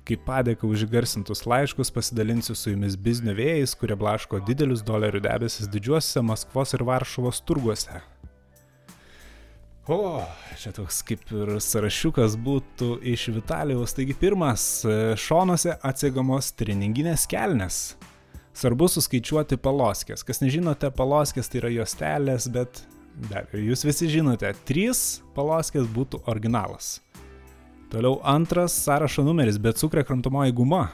Kaip 0.05 0.21
padėka 0.27 0.69
už 0.69 0.83
garsintus 0.91 1.41
laiškus 1.49 1.89
pasidalinsiu 1.95 2.53
su 2.53 2.75
jumis 2.75 2.93
biznio 3.01 3.33
vėjais, 3.33 3.73
kurie 3.73 3.97
blaško 3.97 4.43
didelius 4.45 4.83
dolerių 4.85 5.23
debesis 5.25 5.71
didžiuosiuose 5.73 6.21
Maskvos 6.27 6.75
ir 6.77 6.83
Varšuvos 6.85 7.41
turguose. 7.49 8.03
O, 9.89 10.21
čia 10.61 10.75
toks 10.77 11.01
kaip 11.07 11.25
ir 11.33 11.55
sąrašiukas 11.65 12.37
būtų 12.37 12.99
iš 13.09 13.31
Vitalijaus. 13.39 13.97
Taigi 13.97 14.13
pirmas, 14.21 14.67
e, 14.85 15.15
šonuose 15.17 15.79
atsiegamos 15.81 16.53
treninginės 16.61 17.25
kelnes. 17.25 17.97
Svarbu 18.57 18.87
suskaičiuoti 18.89 19.59
paloskės. 19.61 20.23
Kas 20.25 20.39
nežinote, 20.41 20.89
paloskės 20.97 21.51
tai 21.51 21.59
yra 21.59 21.69
juostelės, 21.75 22.47
bet 22.49 22.79
be 23.27 23.35
abejo, 23.43 23.59
jūs 23.69 23.85
visi 23.85 24.07
žinote, 24.09 24.49
trys 24.65 25.01
paloskės 25.35 25.85
būtų 25.93 26.23
originalas. 26.31 26.95
Toliau 27.93 28.17
antras 28.25 28.73
sąrašo 28.81 29.21
numeris, 29.27 29.59
bet 29.61 29.77
cukrė 29.77 30.01
kramtomoji 30.07 30.55
guma. 30.57 30.87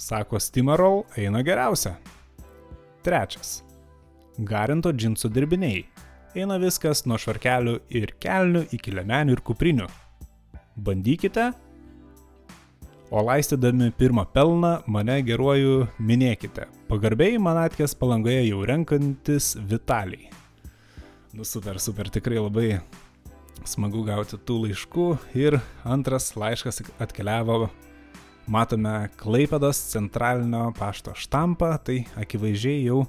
Sako, 0.00 0.40
Stimarol 0.40 1.04
eina 1.20 1.44
geriausia. 1.44 1.98
Trečias. 3.04 3.58
Garinto 4.40 4.88
džinsų 4.96 5.28
dirbiniai 5.36 5.84
eina 6.36 6.56
viskas 6.60 7.04
nuo 7.04 7.20
švarkelių 7.20 7.76
ir 7.92 8.16
kelnių 8.24 8.66
iki 8.72 8.96
lemenių 8.96 9.36
ir 9.36 9.44
kuprinių. 9.44 9.92
Bandykite, 10.80 11.50
o 13.10 13.22
laistydami 13.22 13.92
pirmą 13.98 14.24
pelną 14.32 14.72
mane 14.86 15.20
geruoju 15.22 15.86
minėkite. 15.98 16.66
Pagarbiai 16.90 17.38
man 17.42 17.58
atkės 17.60 17.94
palangoje 17.98 18.42
jau 18.48 18.64
renkantis 18.66 19.54
Vitaliai. 19.56 20.30
Nu 21.36 21.44
super, 21.44 21.78
super, 21.82 22.08
tikrai 22.10 22.38
labai 22.40 22.68
smagu 23.68 24.04
gauti 24.06 24.38
tų 24.38 24.62
laiškų. 24.66 25.08
Ir 25.38 25.58
antras 25.84 26.30
laiškas 26.38 26.82
atkeliavo, 27.02 27.68
matome 28.46 29.10
Klaipedos 29.20 29.80
centralinio 29.92 30.70
pašto 30.78 31.14
štampą, 31.18 31.74
tai 31.82 32.04
akivaizdžiai 32.18 32.86
jau 32.86 33.04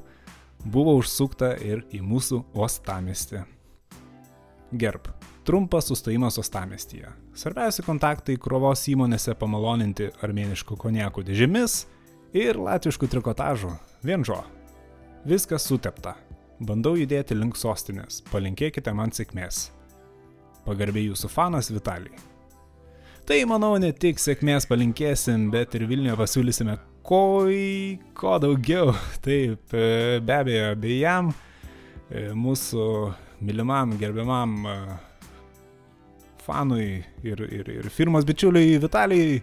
buvo 0.66 0.98
užsukta 1.00 1.54
ir 1.62 1.86
į 1.94 2.02
mūsų 2.04 2.44
uostamestį. 2.58 3.46
Gerb. 4.76 5.17
Trumpas 5.48 5.86
sustojimas 5.88 6.38
uostamestyje. 6.38 7.08
Svarbiausi 7.32 7.84
kontaktai 7.88 8.34
krovos 8.36 8.82
įmonėse 8.92 9.32
pamaloninti 9.40 10.10
armėniškų 10.26 10.76
konjakų 10.82 11.24
dėžėmis 11.30 11.76
ir 12.36 12.60
latviškų 12.60 13.08
trikotažų. 13.14 13.72
Vienžo. 14.04 14.42
Viskas 15.24 15.64
sutepta. 15.70 16.18
Bandau 16.60 16.98
judėti 17.00 17.38
link 17.40 17.56
sostinės. 17.56 18.20
Palinkėkite 18.28 18.92
man 18.92 19.16
sėkmės. 19.16 19.70
Pagarbiai 20.68 21.08
jūsų 21.14 21.32
fanas 21.32 21.72
Vitalijai. 21.72 22.20
Tai 23.24 23.40
manau 23.48 23.78
ne 23.80 23.94
tik 23.96 24.20
sėkmės 24.20 24.68
palinkėsim, 24.68 25.48
bet 25.56 25.80
ir 25.80 25.88
Vilniuje 25.88 26.20
pasiūlysime 26.20 26.76
ko, 27.08 27.48
ko 28.20 28.38
daugiau. 28.44 28.92
Taip, 29.24 29.64
e, 29.72 30.20
be 30.20 30.40
abejo, 30.42 30.76
bei 30.84 31.00
jam, 31.06 31.32
e, 32.12 32.34
mūsų 32.36 32.88
mylimam, 33.48 33.96
gerbiamam 33.96 34.64
e, 34.68 34.80
fanui 36.48 37.04
ir, 37.28 37.44
ir, 37.52 37.70
ir 37.82 37.90
firmos 37.94 38.26
bičiuliui 38.28 38.80
Vitalijai, 38.82 39.42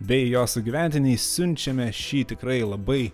bei 0.00 0.30
jo 0.32 0.46
sugyventiniai 0.48 1.20
siunčiame 1.20 1.90
šį 1.92 2.24
tikrai 2.32 2.62
labai 2.64 3.10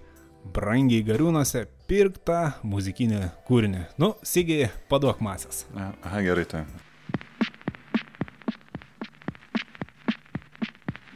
brangiai 0.54 1.02
gariūnuose 1.06 1.64
pirktą 1.90 2.40
muzikinį 2.66 3.22
kūrinį. 3.48 3.82
Nu, 4.02 4.14
Sigiai, 4.26 4.70
paduok 4.90 5.22
masės. 5.24 5.64
Aha, 5.74 6.22
gerai, 6.22 6.46
tai. 6.50 6.64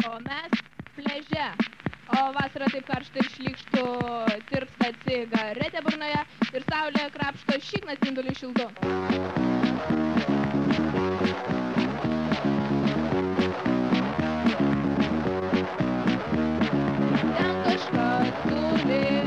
O 0.06 0.18
mes 0.26 0.50
pleže. 0.96 1.46
O 2.10 2.22
vasarą 2.34 2.66
taip 2.74 2.88
karšta 2.90 3.22
ir 3.22 3.30
šlykštų, 3.36 3.84
tirpsta 4.50 4.90
cigaretė 5.04 5.84
burnoje 5.86 6.24
ir 6.50 6.66
saulė 6.66 7.06
krapšto 7.14 7.62
šikną 7.70 7.94
spindulių 8.00 8.34
šildu. 8.42 8.66
Ten 17.90 17.98
kažkas 17.98 19.19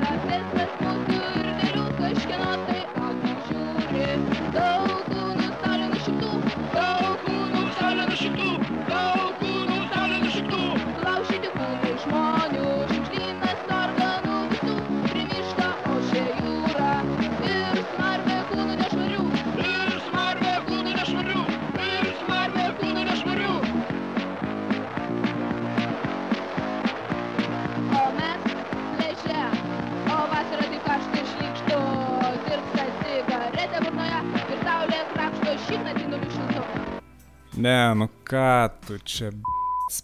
Ne, 37.63 37.95
nu 37.95 38.09
ką 38.27 38.69
tu 38.87 38.97
čia 39.07 39.29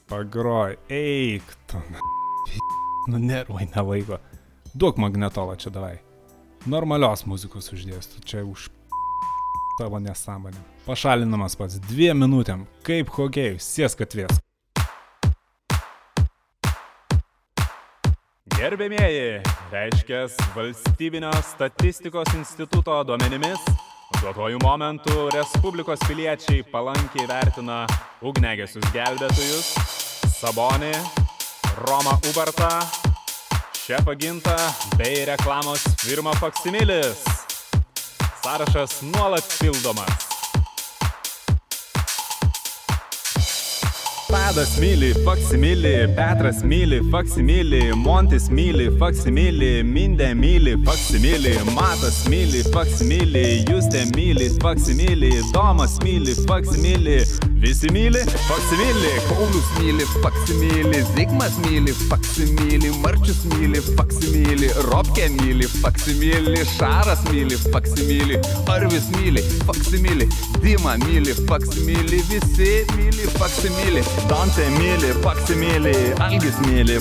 pagroj, 0.08 0.78
eik 0.90 1.44
tu. 1.68 1.82
Nu 3.12 3.20
nervai 3.20 3.66
nelaiko. 3.76 4.20
Duok 4.72 4.96
magnetolą 5.02 5.58
čia 5.60 5.74
davai. 5.76 5.98
Normalios 6.72 7.26
muzikos 7.28 7.68
uždėstų, 7.76 8.22
čia 8.24 8.46
už 8.48 8.70
tavo 9.76 10.00
nesąmonę. 10.00 10.62
Pašalinamas 10.86 11.60
pats 11.60 11.82
dviem 11.90 12.24
minutėm, 12.24 12.64
kaip 12.88 13.12
hokėjus, 13.18 13.68
sėsk 13.76 14.06
atvės. 14.08 14.40
Gerbėmieji, 18.56 19.44
reiškia 19.76 20.26
valstybinio 20.56 21.36
statistikos 21.52 22.32
instituto 22.40 23.04
duomenimis, 23.04 23.68
duotojų 24.20 24.60
momentų 24.64 25.30
Respublikos 25.34 26.02
piliečiai 26.08 26.64
palankiai 26.72 27.28
vertina 27.30 27.82
ugnegesius 28.26 28.86
gelbėtojus, 28.94 29.70
Sabonį, 30.36 30.92
Romą 31.88 32.18
Ubartą, 32.32 32.72
Šefą 33.80 34.16
Gintą 34.20 34.56
bei 35.00 35.24
reklamos 35.30 35.86
firmą 36.04 36.36
Faksimilis. 36.42 37.24
Sąrašas 38.44 39.02
nuolat 39.08 39.56
pildomas. 39.60 40.29
Tadas 44.30 44.76
myli 44.78 45.08
faksimilį, 45.26 45.92
Petras 46.14 46.60
myli 46.62 47.00
faksimilį, 47.10 47.80
Montis 47.98 48.46
myli 48.54 48.86
faksimilį, 49.02 49.72
Mindė 49.90 50.28
myli 50.38 50.76
faksimilį, 50.86 51.56
Matas 51.74 52.20
myli 52.30 52.62
faksimilį, 52.70 53.44
Justė 53.72 54.04
myli 54.14 54.52
faksimilį, 54.62 55.32
Domas 55.56 55.98
myli 56.06 56.38
faksimilį, 56.46 57.18
visi 57.62 57.90
myli 57.94 58.22
faksimilį. 58.48 59.12
Paulius 59.30 59.70
myli 59.80 60.06
faksimylį, 60.24 61.02
Zigmas 61.16 61.58
myli 61.66 61.94
faksimylį, 62.10 62.92
Marčius 63.04 63.42
myli 63.54 63.82
faksimylį, 63.98 64.70
Robke 64.90 65.28
myli 65.36 65.68
faksimylį, 65.80 66.64
Šaras 66.76 67.24
myli 67.30 67.60
faksimylį, 67.74 68.40
Arvis 68.76 69.10
myli 69.18 69.44
faksimylį, 69.68 70.30
Dima 70.64 70.96
myli 71.04 71.36
faksimylį, 71.50 72.22
visi 72.32 72.72
myli 72.96 73.30
faksimylį. 73.36 74.06
Dante 74.32 74.68
myli 74.78 75.14
faksimilį, 75.24 75.96
Algis 76.30 76.60
myli 76.68 77.00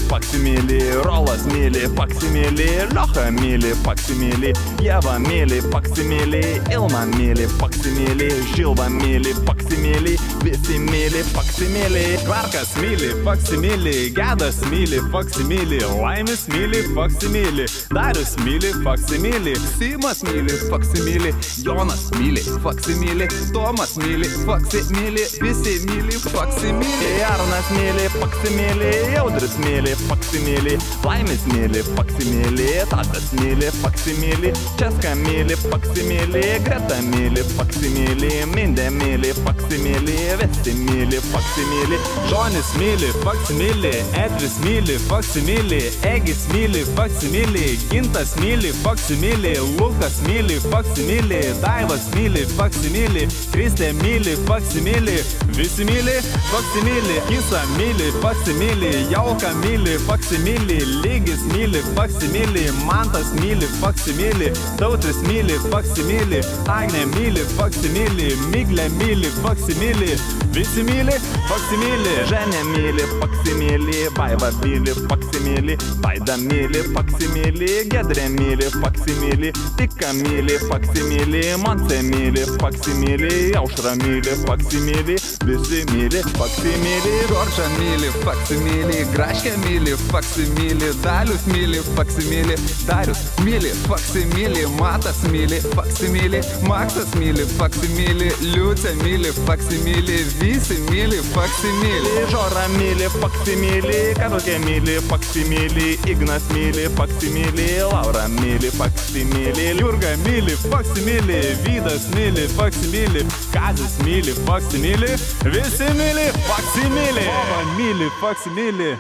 visi 10.49 10.79
myli 10.81 11.23
faksimilį. 11.33 12.05
Klarkas 12.25 12.73
myli 12.81 13.11
faksimilį, 13.25 13.95
Gedas 14.17 14.61
myli 14.71 15.01
faksimilį, 15.13 15.81
Laimis 16.01 16.47
myli 16.53 16.81
faksimilį, 16.97 17.67
Darius 17.93 18.35
myli 18.45 18.71
faksimilį, 18.85 19.55
Simas 19.77 20.23
myli 20.29 20.57
faksimylį, 20.71 21.33
Jonas 21.67 22.07
myli 22.17 22.45
faksimylį, 22.65 23.29
Tomas 23.53 23.97
myli 24.01 24.31
faksimylį, 24.47 25.27
visi 25.45 25.77
myli 25.89 26.17
faksimylį. 26.29 27.13
Arnas 27.29 27.69
myli, 27.77 28.07
faksimilį, 28.17 28.93
Jaudris 29.17 29.59
myli, 29.65 29.95
faksimilį, 30.07 30.79
Laimis 31.05 31.45
myli, 31.53 31.85
faksimilį, 31.93 32.71
Tadas 32.93 33.33
myli, 33.41 33.69
faksimilį, 33.83 34.55
Česka 34.81 35.15
myli, 35.25 35.59
faksimilį, 35.69 36.47
Greta 36.65 37.03
myli, 37.11 37.45
faksimilį, 37.59 38.33
Mindė 38.55 38.89
myli, 38.97 39.35
faksimilį, 39.45 40.19
Vesti 40.39 40.71
myli, 40.71 41.19
faksimilį, 41.33 41.97
Žonis 42.31 42.69
myli, 42.79 43.09
faksimilį, 43.25 43.91
Edris 44.21 44.55
myli, 44.63 44.95
faksimilį, 45.09 45.81
Egis 46.07 46.45
myli, 46.53 46.85
faksimilį, 46.95 47.65
Gintas 47.91 48.37
myli, 48.39 48.71
faksimilį, 48.85 49.57
Lukas 49.81 50.21
myli, 50.29 50.61
faksimilį, 50.69 51.41
Daivas 51.65 52.07
myli, 52.15 52.45
faksimilį, 52.53 53.25
Kristė 53.51 53.89
myli, 53.99 54.37
faksimilį, 54.47 55.17
visi 55.59 55.89
myli, 55.89 56.15
faksimilį, 56.53 57.19
Kisa 57.33 57.65
myli, 57.75 58.13
faksimilį, 58.23 58.93
Jauka 59.11 59.51
myli, 59.65 59.99
faksimilį, 60.07 60.79
Lygis 61.03 61.43
myli, 61.51 61.83
faksimilį, 61.99 62.69
Mantas 62.87 63.35
myli, 63.41 63.67
faksimilį, 63.81 64.55
Tautis 64.79 65.19
myli, 65.27 65.59
faksimilį, 65.67 66.47
Agnė 66.79 67.05
myli, 67.17 67.43
faksimilį, 67.59 68.31
Miglė 68.55 68.87
myli, 69.01 69.35
faksimilį, 69.43 70.15
visi 70.55 70.83
myli, 70.87 71.15
faksimilį. 71.49 72.15
Ženė 72.31 72.63
myli, 72.73 73.05
faksimilį, 73.21 73.99
Vaiva 74.17 74.51
myli, 74.63 74.95
faksimilį, 75.11 75.77
Vaida 76.03 76.37
myli, 76.43 76.83
faksimilį, 76.95 77.69
Gedrė 77.93 78.27
myli, 78.35 78.69
faksimilį, 78.83 79.53
Tika 79.79 80.13
myli, 80.19 80.59
faksimilį, 80.71 81.43
Monse 81.63 82.01
myli, 82.09 82.45
faksimilį, 82.63 83.35
Aušra 83.61 83.95
myli, 84.03 84.35
faksimilį, 84.45 85.19
visi 85.49 85.83
myli, 85.93 86.23
faksimilį. 86.35 87.15
Džordžą 87.31 87.69
myli, 87.77 88.11
faksimilį, 88.25 88.99
Graškę 89.15 89.55
myli, 89.65 89.95
faksimilį, 90.09 90.93
Dalius 91.05 91.47
myli, 91.53 91.83
faksimilį, 91.95 92.59
Darius 92.89 93.25
myli, 93.45 93.73
faksimilį, 93.87 94.67
Matas 94.79 95.23
myli, 95.33 95.63
faksimilį, 95.77 96.43
Maksas 96.69 97.15
myli, 97.21 97.47
faksimilį, 97.59 98.33
Liucė 98.55 98.95
myli, 99.03 99.33
faksimilį, 99.47 100.18
visi 100.41 100.77
myli, 100.89 101.19
faksimilį. 101.33 102.13
Žora 102.33 102.65
myli, 102.75 103.07
faksimilį, 103.19 103.99
Karukė 104.19 104.57
myli, 104.65 104.97
faksimilį, 105.09 105.89
Ignas 106.11 106.47
myli, 106.55 106.87
faksimilį, 106.99 107.69
Laura 107.93 108.25
myli, 108.39 108.71
faksimilį, 108.75 109.69
Jurga 109.79 110.13
myli, 110.25 110.57
faksimilį, 110.65 111.39
Vydas 111.65 112.09
myli, 112.17 112.49
faksimilį, 112.57 113.25
Kazis 113.55 113.97
myli, 114.05 114.35
faksimilį, 114.49 115.15
visi 115.55 115.89
myli, 116.01 116.29
faksimilį. 116.49 117.27
Vova 117.31 117.63
myli, 117.79 118.13
faksimilį. 118.21 118.93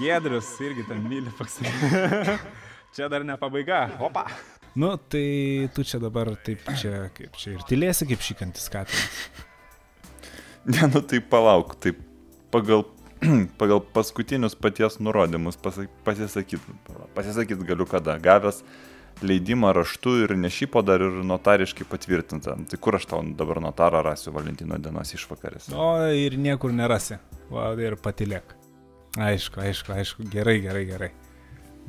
Gedrius 0.00 0.52
irgi 0.64 0.86
ten 0.88 1.06
myli, 1.08 1.32
faksimilį. 1.38 2.38
čia 2.96 3.10
dar 3.12 3.26
ne 3.26 3.36
pabaiga. 3.40 3.86
Opa. 4.00 4.28
Nu, 4.74 4.96
tai 4.96 5.68
tu 5.74 5.84
čia 5.86 6.00
dabar 6.02 6.32
taip 6.42 6.64
čia, 6.74 7.08
kaip 7.14 7.36
čia 7.38 7.54
ir 7.54 7.66
tylėsi, 7.68 8.08
kaip 8.10 8.24
šikantis 8.26 8.66
katinas. 8.72 9.52
Ne, 10.64 10.88
nu 10.92 11.00
tai 11.00 11.20
palauk, 11.20 11.74
tai 11.78 11.92
pagal, 12.50 12.86
pagal 13.60 13.82
paskutinius 13.92 14.56
paties 14.56 14.96
nurodymus 14.98 15.58
pasisakyt, 15.60 16.60
pasisakyt 17.14 17.64
galiu 17.68 17.86
kada, 17.86 18.16
gavęs 18.18 18.62
leidimą 19.22 19.72
raštu 19.72 20.16
ir 20.24 20.34
ne 20.36 20.50
šipo 20.50 20.82
dar 20.82 21.02
ir 21.04 21.20
notariškai 21.26 21.86
patvirtintą. 21.88 22.56
Tai 22.70 22.78
kur 22.80 22.96
aš 22.98 23.06
tau 23.10 23.22
dabar 23.38 23.60
notarą 23.62 24.02
rasiu 24.02 24.32
Valentino 24.34 24.78
dienos 24.78 25.14
išvakarės? 25.14 25.70
O 25.76 25.90
ir 26.10 26.38
niekur 26.40 26.74
nerasi. 26.74 27.20
Va, 27.52 27.70
ir 27.78 27.96
patilėk. 28.00 28.56
Aišku, 29.20 29.60
aišku, 29.62 29.94
aišku, 29.94 30.26
gerai, 30.32 30.58
gerai, 30.64 30.84
gerai. 30.88 31.10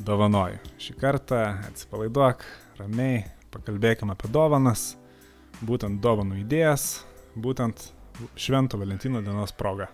Dovanoju. 0.05 0.59
Šį 0.81 0.97
kartą 0.99 1.41
atsipalaiduok, 1.69 2.43
ramiai, 2.81 3.23
pakalbėkime 3.53 4.13
apie 4.13 4.29
dovanas, 4.29 4.91
būtent 5.65 6.01
dovanų 6.03 6.41
idėjas, 6.43 7.05
būtent 7.39 7.87
Švento 8.35 8.77
Valentino 8.77 9.21
dienos 9.21 9.51
proga. 9.51 9.89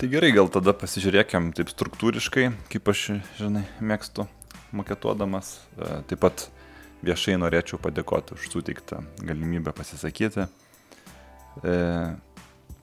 Tai 0.00 0.08
gerai, 0.08 0.32
gal 0.32 0.48
tada 0.48 0.72
pasižiūrėkim 0.74 1.52
taip 1.56 1.68
struktūriškai, 1.70 2.48
kaip 2.72 2.88
aš, 2.88 3.04
žinai, 3.38 3.66
mėgstu 3.84 4.26
maketuodamas. 4.72 5.54
E, 5.76 6.00
Taip 6.08 6.22
pat 6.24 6.46
viešai 7.04 7.36
norėčiau 7.40 7.80
padėkoti 7.82 8.38
už 8.38 8.48
suteiktą 8.50 9.02
galimybę 9.20 9.74
pasisakyti. 9.76 10.48
E, 11.62 11.78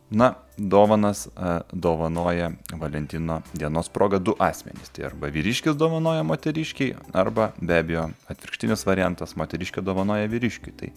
Na, 0.09 0.33
dovanas 0.57 1.27
e, 1.27 1.59
dovanoja 1.73 2.51
Valentino 2.73 3.41
dienos 3.53 3.89
proga 3.89 4.17
du 4.17 4.33
asmenys. 4.39 4.89
Tai 4.89 5.05
arba 5.05 5.29
vyriškis 5.29 5.77
dovanoja 5.77 6.23
moteriškiai, 6.25 6.95
arba 7.13 7.51
be 7.61 7.77
abejo 7.77 8.07
atvirkštinis 8.33 8.87
variantas 8.89 9.35
moteriškė 9.37 9.83
dovanoja 9.85 10.25
vyriškiai. 10.31 10.73
Tai 10.79 10.89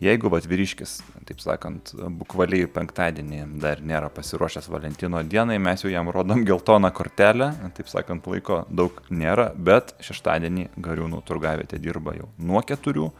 jeigu 0.00 0.30
vat 0.32 0.46
vyriškis, 0.48 0.96
taip 1.28 1.42
sakant, 1.42 1.92
bukvaliai 2.20 2.68
penktadienį 2.72 3.44
dar 3.62 3.82
nėra 3.84 4.08
pasiruošęs 4.14 4.70
Valentino 4.72 5.22
dienai, 5.22 5.58
mes 5.62 5.84
jau 5.84 5.92
jam 5.92 6.10
rodom 6.12 6.44
geltoną 6.48 6.90
kortelę, 6.96 7.52
taip 7.76 7.90
sakant, 7.92 8.26
laiko 8.30 8.64
daug 8.68 9.02
nėra, 9.12 9.50
bet 9.54 9.94
šeštadienį 10.04 10.70
Gariūnų 10.80 11.22
turgavietė 11.28 11.80
dirba 11.82 12.16
jau 12.16 12.30
nuo 12.38 12.64
keturių 12.64 13.10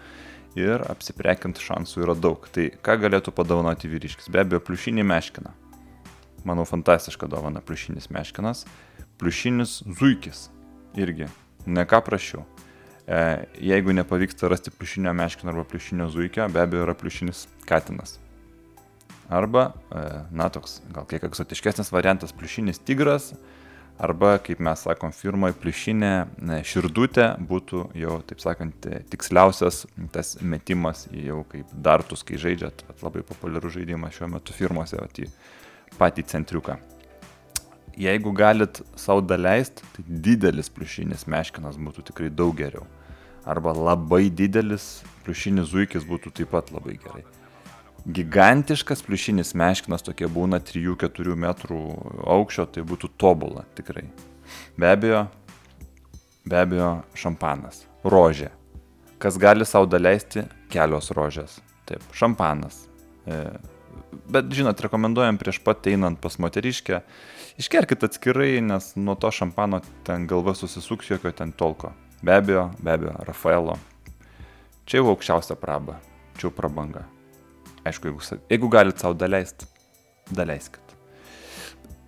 ir 0.59 0.85
apsiprekint 0.91 1.61
šansų 1.63 2.05
yra 2.07 2.17
daug. 2.19 2.47
Tai 2.53 2.71
ką 2.83 2.97
galėtų 3.05 3.35
padovanoti 3.35 3.91
vyriškis? 3.91 4.31
Be 4.33 4.43
abejo, 4.43 4.63
pliušinį 4.67 5.05
meškiną. 5.07 5.53
Manau, 6.49 6.65
fantastiška 6.65 7.29
dovana 7.29 7.61
pliušinis 7.61 8.09
meškinas. 8.11 8.65
Pliušinis 9.21 9.83
zuikis. 9.99 10.49
Irgi. 10.99 11.29
Ne 11.69 11.85
ką 11.85 12.01
prašiau. 12.07 12.47
E, 13.11 13.45
jeigu 13.59 13.93
nepavyksta 13.93 14.49
rasti 14.49 14.71
pliušinio 14.71 15.13
meškino 15.13 15.51
arba 15.51 15.65
pliušinio 15.65 16.07
zuikio, 16.09 16.45
be 16.49 16.61
abejo 16.63 16.85
yra 16.85 16.95
pliušinis 16.95 17.49
katinas. 17.67 18.21
Arba, 19.29 19.73
e, 19.91 20.03
na 20.31 20.47
toks, 20.49 20.77
gal 20.95 21.09
kiek 21.11 21.27
egzotiškesnis 21.27 21.91
variantas, 21.91 22.31
pliušinis 22.33 22.79
tigras, 22.87 23.33
arba, 23.99 24.37
kaip 24.39 24.63
mes 24.63 24.85
sakom, 24.87 25.11
firmoje 25.11 25.57
pliušinė 25.59 26.13
e, 26.21 26.61
širdutė 26.71 27.27
būtų 27.51 27.83
jau, 27.99 28.21
taip 28.31 28.45
sakant, 28.45 28.87
tiksliausias 29.11 29.81
tas 30.15 30.37
metimas 30.39 31.09
jau 31.11 31.41
kaip 31.51 31.75
dartus, 31.75 32.23
kai 32.23 32.39
žaidžiat, 32.39 32.87
labai 33.03 33.25
populiarus 33.27 33.75
žaidimas 33.81 34.15
šiuo 34.21 34.31
metu 34.37 34.55
firmose, 34.55 35.03
vat 35.03 35.19
į 35.19 35.27
patį 35.99 36.29
centriuką. 36.31 36.79
Jeigu 37.99 38.31
galit 38.39 38.85
savo 38.95 39.19
daleisti, 39.27 39.83
tai 39.99 40.07
didelis 40.31 40.71
pliušinis 40.71 41.27
meškinas 41.27 41.75
būtų 41.75 42.07
tikrai 42.13 42.31
daug 42.31 42.55
geriau. 42.55 42.87
Arba 43.49 43.73
labai 43.73 44.29
didelis 44.31 45.01
pliušinis 45.25 45.71
zuikis 45.73 46.05
būtų 46.09 46.33
taip 46.37 46.51
pat 46.53 46.73
labai 46.75 46.97
gerai. 47.01 47.25
Gigantiškas 48.09 49.03
pliušinis 49.05 49.53
meškinas 49.57 50.05
tokie 50.05 50.29
būna 50.29 50.61
3-4 50.65 51.37
metrų 51.37 51.81
aukščio, 52.37 52.67
tai 52.73 52.85
būtų 52.89 53.13
tobula 53.21 53.67
tikrai. 53.77 54.07
Be 54.81 54.89
abejo, 54.89 55.27
be 56.49 56.63
abejo, 56.63 56.93
šampanas, 57.15 57.85
rožė. 58.05 58.51
Kas 59.21 59.37
gali 59.41 59.67
savo 59.69 59.89
daleisti 59.89 60.47
kelios 60.73 61.13
rožės. 61.17 61.59
Taip, 61.89 62.05
šampanas. 62.17 62.87
E, 63.29 63.37
bet 64.33 64.49
žinot, 64.55 64.81
rekomenduojam 64.81 65.37
prieš 65.41 65.61
pat 65.65 65.89
einant 65.93 66.21
pas 66.23 66.39
moteriškę, 66.41 67.03
iškerkit 67.61 68.09
atskirai, 68.09 68.55
nes 68.65 68.95
nuo 68.97 69.17
to 69.21 69.29
šampano 69.35 69.83
ten 70.09 70.25
galva 70.31 70.57
susisuks 70.57 71.13
jokio 71.13 71.35
ten 71.37 71.53
tolko. 71.53 71.93
Be 72.23 72.35
abejo, 72.37 72.71
be 72.79 72.93
abejo, 72.93 73.15
Rafaelo. 73.25 73.79
Čia 74.85 75.01
jau 75.01 75.15
aukščiausia 75.15 75.57
praba, 75.57 75.97
čia 76.37 76.49
jau 76.49 76.53
prabanga. 76.53 77.07
Aišku, 77.89 78.11
jeigu, 78.11 78.41
jeigu 78.51 78.69
galit 78.69 79.01
savo 79.01 79.17
daleisti, 79.17 79.65
daleiskit. 80.29 80.83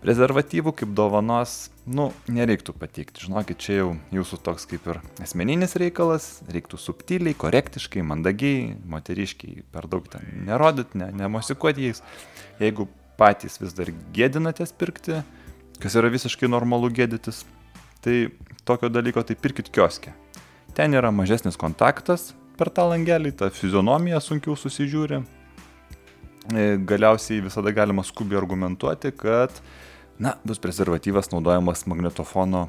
Prezervatyvų 0.02 0.72
kaip 0.76 0.92
dovanos, 0.98 1.70
nu, 1.86 2.08
nereiktų 2.26 2.74
pateikti. 2.74 3.22
Žinokit, 3.24 3.60
čia 3.62 3.76
jau 3.78 3.88
jūsų 4.12 4.40
toks 4.44 4.66
kaip 4.68 4.88
ir 4.90 4.98
asmeninis 5.22 5.78
reikalas, 5.80 6.26
reiktų 6.50 6.80
subtiliai, 6.82 7.38
korektiškai, 7.38 8.02
mandagiai, 8.04 8.72
moteriškiai 8.92 9.62
per 9.72 9.86
daug 9.88 10.10
ten 10.10 10.26
nerodyt, 10.48 10.96
ne, 10.98 11.08
nemosikuoti 11.22 11.86
jais. 11.86 12.02
Jeigu 12.60 12.88
patys 13.16 13.60
vis 13.62 13.78
dar 13.78 13.94
gėdinatės 14.12 14.74
pirkti, 14.76 15.22
kas 15.80 15.96
yra 15.96 16.10
visiškai 16.12 16.50
normalu 16.50 16.90
gėdytis, 16.92 17.44
tai 18.02 18.26
tokio 18.64 18.90
dalyko 18.92 19.22
tai 19.26 19.36
pirkit 19.36 19.70
kioske. 19.72 20.12
Ten 20.76 20.94
yra 20.94 21.10
mažesnis 21.12 21.58
kontaktas 21.60 22.32
per 22.58 22.70
tą 22.72 22.86
langelį, 22.92 23.34
ta 23.36 23.50
fizionomija 23.52 24.20
sunkiau 24.22 24.56
susižiūri. 24.58 25.22
E, 26.52 26.68
Galiausiai 26.88 27.42
visada 27.44 27.72
galima 27.74 28.04
skubiai 28.06 28.40
argumentuoti, 28.40 29.12
kad, 29.16 29.54
na, 30.22 30.36
bus 30.46 30.62
prezervatyvas 30.62 31.30
naudojamas 31.32 31.84
magnetofono 31.90 32.68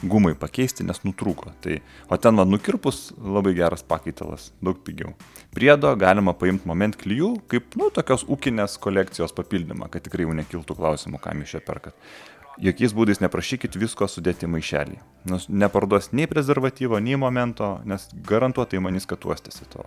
gumai 0.00 0.32
pakeisti, 0.38 0.84
nes 0.86 1.02
nutrūko. 1.04 1.52
Tai, 1.64 1.78
o 2.08 2.16
ten 2.16 2.36
man 2.36 2.50
nukirpus 2.52 3.10
labai 3.20 3.52
geras 3.58 3.84
pakaitalas, 3.86 4.50
daug 4.64 4.80
pigiau. 4.84 5.12
Priedo 5.54 5.92
galima 6.00 6.34
paimti 6.38 6.68
moment 6.68 6.96
klyjų 6.96 7.34
kaip, 7.50 7.74
nu, 7.80 7.90
tokios 7.94 8.24
ūkinės 8.30 8.78
kolekcijos 8.82 9.34
papildymą, 9.36 9.90
kad 9.92 10.04
tikrai 10.06 10.26
jau 10.26 10.36
nekiltų 10.40 10.76
klausimų, 10.78 11.20
kam 11.22 11.44
jūs 11.44 11.56
čia 11.56 11.64
perkat. 11.64 11.96
Jokiais 12.58 12.92
būdais 12.96 13.20
neprašykit 13.22 13.76
visko 13.78 14.08
sudėti 14.10 14.44
į 14.48 14.50
maišelį. 14.52 14.96
Nes 15.30 15.46
neparduos 15.48 16.10
nei 16.12 16.26
prezervatyvo, 16.28 16.98
nei 17.00 17.16
momento, 17.16 17.78
nes 17.88 18.08
garantuotai 18.26 18.82
manys, 18.82 19.06
kad 19.08 19.24
uostėsi 19.24 19.68
to. 19.70 19.84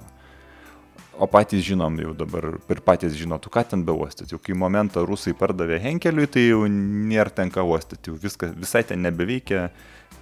O 1.13 1.27
patys 1.29 1.61
žinom 1.61 1.99
jau 2.01 2.13
dabar, 2.17 2.55
ir 2.57 2.79
patys 2.81 3.13
žinotų, 3.13 3.51
ką 3.53 3.61
ten 3.69 3.83
be 3.85 3.93
uostyti. 3.93 4.33
Jau 4.33 4.39
kai 4.41 4.55
momentą 4.57 5.03
rusai 5.05 5.35
pardavė 5.37 5.77
Henkeliui, 5.83 6.25
tai 6.25 6.47
jau 6.47 6.63
nėra 6.69 7.29
tenka 7.29 7.61
uostyti, 7.61 8.09
jau 8.09 8.17
viskas, 8.17 8.55
visai 8.57 8.81
ten 8.89 9.03
nebeveikia. 9.05 9.67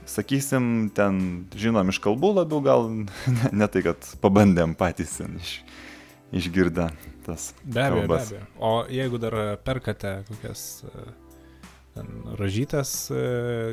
Sakysim, 0.10 0.89
ten 0.97 1.45
žinom 1.56 1.93
iš 1.93 2.01
kalbų 2.04 2.34
labiau 2.41 2.60
gal, 2.65 2.89
ne, 3.38 3.54
ne 3.54 3.69
tai, 3.71 3.86
kad 3.86 4.12
pabandėm 4.23 4.75
patys 4.75 5.19
iš, 5.23 5.54
išgirdę 6.36 6.89
tas 7.23 7.51
Be 7.63 7.86
abejo, 7.86 8.01
be 8.01 8.08
kalbas. 8.08 8.32
abejo. 8.34 8.45
O 8.60 8.73
jeigu 8.91 9.19
dar 9.21 9.38
perkate 9.63 10.15
kokias 10.27 10.84
e, 10.84 11.06
ten 11.95 12.36
ražytas 12.39 12.91
e, 13.13 13.21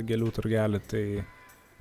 gėlių 0.09 0.31
turgelį, 0.37 0.81
tai 0.91 1.03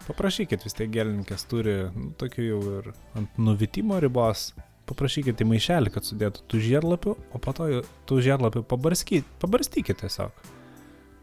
paprašykit, 0.05 0.65
vis 0.67 0.77
tiek 0.77 0.91
gėlininkės 0.93 1.47
turi 1.49 1.77
nu, 1.93 2.11
tokių 2.19 2.47
jau 2.47 2.59
ir 2.79 2.91
ant 3.17 3.39
nuvitimo 3.41 3.99
ribos. 4.03 4.51
Paprašykit 4.87 5.41
į 5.43 5.49
maišelį, 5.49 5.91
kad 5.91 6.05
sudėtų 6.07 6.45
tų 6.47 6.61
žiedlapių, 6.63 7.15
o 7.35 7.39
po 7.43 7.51
to 7.55 7.65
tų 8.07 8.21
žiedlapių 8.23 8.63
pabarstykit 8.71 9.99
tiesiog. 9.99 10.45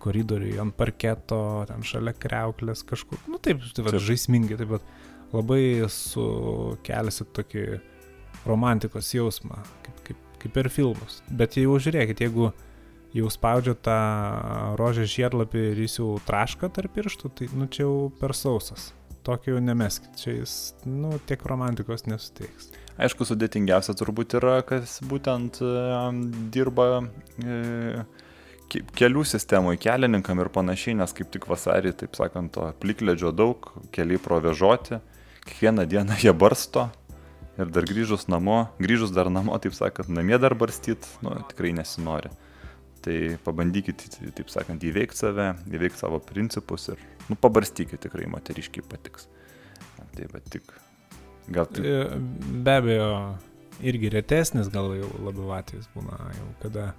Koridoriui, 0.05 0.59
ant 0.61 0.75
parketo, 0.77 1.39
ten 1.71 1.81
šalia 1.87 2.13
kreuklės 2.13 2.85
kažkur. 2.85 3.23
Nu 3.25 3.41
taip, 3.41 3.63
tai 3.73 3.87
va, 3.87 3.95
žaismingai, 3.97 4.59
taip 4.61 4.75
pat 4.75 4.85
labai 5.33 5.87
sukelsit 5.89 7.33
tokį 7.35 7.65
romantikos 8.45 9.09
jausmą, 9.15 9.63
kaip, 9.87 10.03
kaip, 10.11 10.29
kaip 10.43 10.55
per 10.59 10.69
filmus. 10.69 11.23
Bet 11.33 11.57
jau 11.57 11.79
žiūrėkit, 11.81 12.21
jeigu 12.27 12.51
jau 13.15 13.31
spaudžia 13.31 13.77
tą 13.79 13.99
rožės 14.81 15.13
žiedlapį 15.15 15.65
ir 15.71 15.83
jis 15.85 15.99
jau 16.01 16.11
traška 16.27 16.71
tarp 16.75 16.95
pirštų, 16.97 17.31
tai 17.39 17.49
nu 17.55 17.69
čia 17.71 17.87
jau 17.87 17.97
per 18.21 18.35
sausas. 18.37 18.93
Tokio 19.25 19.55
jau 19.55 19.61
nemeskit, 19.65 20.19
čia 20.21 20.35
jis, 20.41 20.75
nu, 20.85 21.15
tiek 21.25 21.41
romantikos 21.49 22.05
nesuteiks. 22.05 22.75
Aišku, 23.01 23.25
sudėtingiausia 23.25 23.95
turbūt 23.97 24.37
yra, 24.37 24.59
kas 24.67 24.99
būtent 25.09 25.63
e, 25.65 25.71
dirba 26.53 26.89
e, 27.41 28.05
ke- 28.69 28.85
kelių 29.01 29.25
sistemoje, 29.27 29.81
kelininkam 29.81 30.45
ir 30.45 30.53
panašiai, 30.53 30.99
nes 31.01 31.17
kaip 31.17 31.33
tik 31.33 31.49
vasarį, 31.49 31.95
taip 32.05 32.21
sakant, 32.21 32.53
to 32.53 32.69
plikledžio 32.85 33.33
daug, 33.33 33.71
keliai 33.97 34.21
provežoti, 34.21 35.01
kiekvieną 35.49 35.89
dieną 35.89 36.21
jie 36.21 36.37
barsto 36.37 36.91
ir 37.57 37.73
dar 37.73 37.89
grįžus 37.89 38.29
namo, 38.29 38.67
grįžus 38.83 39.15
dar 39.15 39.33
namo, 39.33 39.57
taip 39.63 39.73
sakant, 39.77 40.13
namie 40.13 40.37
dar 40.43 40.53
barstyt, 40.59 41.09
nu, 41.25 41.33
tikrai 41.49 41.73
nesinori. 41.81 42.31
Tai 43.05 43.17
pabandykit, 43.45 44.07
taip 44.33 44.49
sakant, 44.53 44.85
įveikti 44.89 45.19
save, 45.19 45.51
įveikti 45.69 46.01
savo 46.01 46.21
principus 46.25 46.89
ir, 46.95 47.01
nu, 47.29 47.37
pabarstykit, 47.37 48.01
tikrai 48.07 48.29
moteriškiai 48.33 48.87
patiks. 48.89 49.29
Tai 50.15 50.29
va 50.33 50.41
tik. 50.49 50.73
Gal 51.53 51.69
E, 51.77 51.97
Be 52.65 52.77
abejo, 52.81 53.09
irgi 53.85 54.09
retesnis 54.15 54.71
gal 54.73 54.95
jau 54.97 55.11
labiau 55.27 55.53
atvejs 55.59 55.91
būna, 55.93 56.17
jau 56.39 56.47
kada 56.63 56.93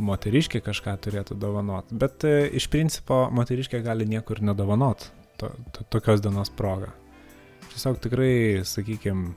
moteriškė 0.00 0.62
kažką 0.64 0.96
turėtų 1.04 1.36
dovanot. 1.40 1.90
Bet 1.92 2.24
e, 2.24 2.48
iš 2.56 2.70
principo 2.72 3.26
moteriškė 3.34 3.82
gali 3.84 4.06
niekur 4.08 4.40
nedovanot 4.40 5.10
to, 5.40 5.50
to, 5.74 5.84
tokios 5.92 6.22
dienos 6.24 6.52
proga. 6.56 6.94
Tiesiog 7.70 8.00
tikrai, 8.02 8.64
sakykime, 8.66 9.34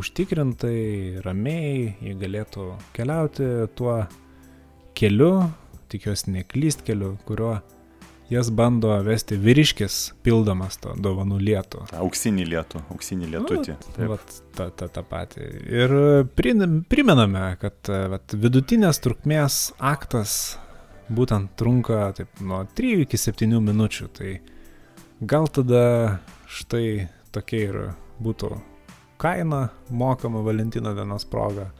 užtikrintai, 0.00 1.22
ramiai, 1.24 1.94
jie 2.04 2.14
galėtų 2.20 2.68
keliauti 2.96 3.48
tuo 3.78 4.02
keliu, 4.96 5.32
tikiuosi 5.92 6.32
neklyst 6.34 6.84
keliu, 6.86 7.14
kuriuo 7.28 7.58
jas 8.30 8.50
bando 8.50 8.90
vesti 9.06 9.36
vyriškis, 9.38 9.96
pildamas 10.26 10.80
to 10.82 10.94
dovanų 10.98 11.38
lietų. 11.42 11.84
auksinį 12.00 12.46
lietų, 12.50 12.82
auksinį 12.94 13.30
lietutį. 13.36 13.76
Nu, 14.00 14.08
vat, 14.10 14.38
ta, 14.56 14.68
ta, 14.74 14.88
ta 14.90 15.04
pati. 15.06 15.46
Ir 15.70 15.94
primename, 16.90 17.44
kad 17.62 17.92
vat, 18.10 18.34
vidutinės 18.34 19.02
trukmės 19.04 19.60
aktas 19.78 20.56
būtent 21.08 21.54
trunka 21.58 22.10
taip, 22.18 22.40
nuo 22.42 22.64
3 22.76 23.04
iki 23.06 23.20
7 23.20 23.60
minučių. 23.62 24.08
Tai 24.16 24.32
gal 25.22 25.46
tada 25.46 25.84
štai 26.50 27.06
tokia 27.34 27.62
ir 27.68 27.78
būtų 28.22 28.56
kaina 29.22 29.68
mokama 29.90 30.42
Valentino 30.44 30.94
dienos 30.96 31.24
proga. 31.28 31.70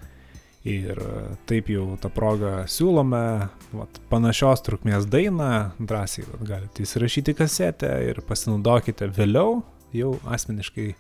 Ir 0.67 0.99
e, 0.99 1.11
taip 1.47 1.69
jau 1.71 1.93
tą 2.03 2.11
progą 2.11 2.65
siūlome 2.67 3.23
vat, 3.71 4.01
panašios 4.11 4.65
trukmės 4.67 5.07
dainą, 5.07 5.71
drąsiai 5.79 6.27
vat, 6.27 6.43
galite 6.49 6.83
įsirašyti 6.83 7.37
kasetę 7.39 7.93
ir 8.09 8.19
pasinaudokite 8.27 9.07
vėliau 9.15 9.61
jau 9.95 10.17
asmeniškai 10.27 10.91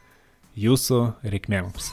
jūsų 0.57 1.03
reikmėms. 1.27 1.91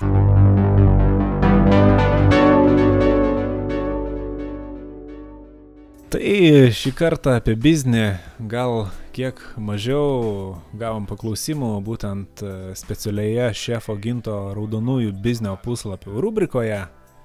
Tai 6.13 6.33
šį 6.77 6.91
kartą 6.93 7.39
apie 7.39 7.55
biznį 7.57 8.05
gal 8.45 8.83
kiek 9.17 9.39
mažiau 9.57 10.59
gavom 10.77 11.07
paklausimų 11.09 11.79
būtent 11.81 12.43
e, 12.45 12.51
specialioje 12.77 13.47
šefo 13.57 13.97
ginto 13.97 14.35
raudonųjų 14.53 15.15
biznio 15.25 15.57
puslapių 15.65 16.21
rubrikoje. 16.21 16.83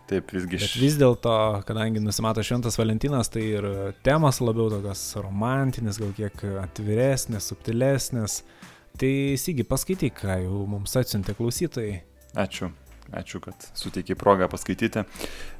Taip, 0.09 0.31
visgi 0.33 0.57
Bet 0.57 0.75
vis 0.81 0.97
dėlto, 0.97 1.33
kadangi 1.69 2.01
nusimato 2.01 2.41
šventas 2.45 2.79
Valentinas, 2.81 3.29
tai 3.29 3.43
ir 3.45 3.67
temos 4.07 4.41
labiau 4.41 4.71
tokios 4.73 5.03
romantinės, 5.21 6.01
gal 6.01 6.15
kiek 6.17 6.45
atviresnės, 6.63 7.51
subtilesnės. 7.53 8.41
Tai 8.99 9.11
įsigy 9.37 9.67
paskaityk, 9.69 10.17
ką 10.23 10.39
jau 10.47 10.65
mums 10.71 10.97
atsiuntė 10.97 11.37
klausytojai. 11.37 12.01
Ačiū. 12.41 12.71
Ačiū, 13.09 13.41
kad 13.41 13.69
suteikiai 13.77 14.17
progą 14.21 14.49
paskaityti. 14.53 15.05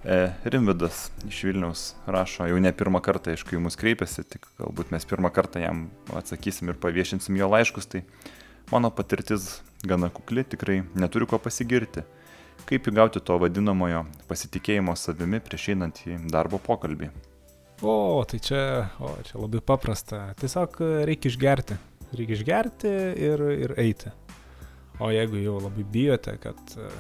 E, 0.05 0.17
Rimvidas 0.53 1.07
iš 1.29 1.45
Vilniaus 1.49 1.85
rašo, 2.09 2.45
jau 2.49 2.59
ne 2.61 2.73
pirmą 2.77 3.01
kartą, 3.05 3.33
aišku, 3.33 3.57
į 3.57 3.63
mus 3.65 3.79
kreipiasi, 3.81 4.25
tik 4.29 4.49
galbūt 4.61 4.93
mes 4.93 5.09
pirmą 5.09 5.31
kartą 5.33 5.63
jam 5.63 5.87
atsakysim 6.19 6.73
ir 6.73 6.81
paviešinsim 6.81 7.39
jo 7.41 7.49
laiškus. 7.53 7.89
Tai 7.89 8.03
mano 8.73 8.91
patirtis 8.93 9.63
gana 9.85 10.11
kukli, 10.13 10.45
tikrai 10.45 10.83
neturiu 10.97 11.29
ko 11.31 11.41
pasigirti. 11.41 12.05
Kaip 12.69 12.91
įgauti 12.91 13.23
to 13.25 13.39
vadinamojo 13.41 14.03
pasitikėjimo 14.29 14.93
savimi 14.99 15.41
prieš 15.41 15.71
einant 15.73 16.03
į 16.05 16.19
darbo 16.29 16.59
pokalbį? 16.61 17.09
O, 17.81 18.25
tai 18.29 18.41
čia, 18.45 18.63
o, 19.01 19.15
čia 19.25 19.39
labai 19.39 19.63
paprasta. 19.65 20.27
Tiesiog 20.37 20.77
reikia 21.09 21.31
išgerti. 21.33 21.79
Reikia 22.19 22.37
išgerti 22.37 22.91
ir, 23.29 23.45
ir 23.69 23.75
eiti. 23.81 24.13
O 25.01 25.09
jeigu 25.15 25.41
jau 25.41 25.57
labai 25.63 25.87
bijote, 25.89 26.35
kad 26.43 26.75
e, 26.77 26.91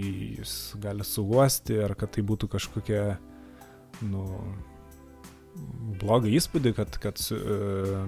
jūs 0.00 0.56
gali 0.82 1.06
suvosti 1.06 1.78
ar 1.84 1.94
kad 1.98 2.16
tai 2.16 2.24
būtų 2.26 2.48
kažkokia, 2.50 3.04
nu, 4.08 4.24
blogą 6.00 6.32
įspūdį, 6.32 6.74
kad, 6.80 6.98
kad 7.02 7.22
e, 7.36 8.02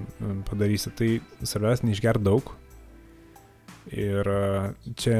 padarysi, 0.48 0.90
tai 0.96 1.12
svarbiausia 1.44 1.90
neišgerti 1.90 2.26
daug. 2.33 2.55
Ir 3.90 4.29
e, 4.31 4.73
čia, 4.95 5.16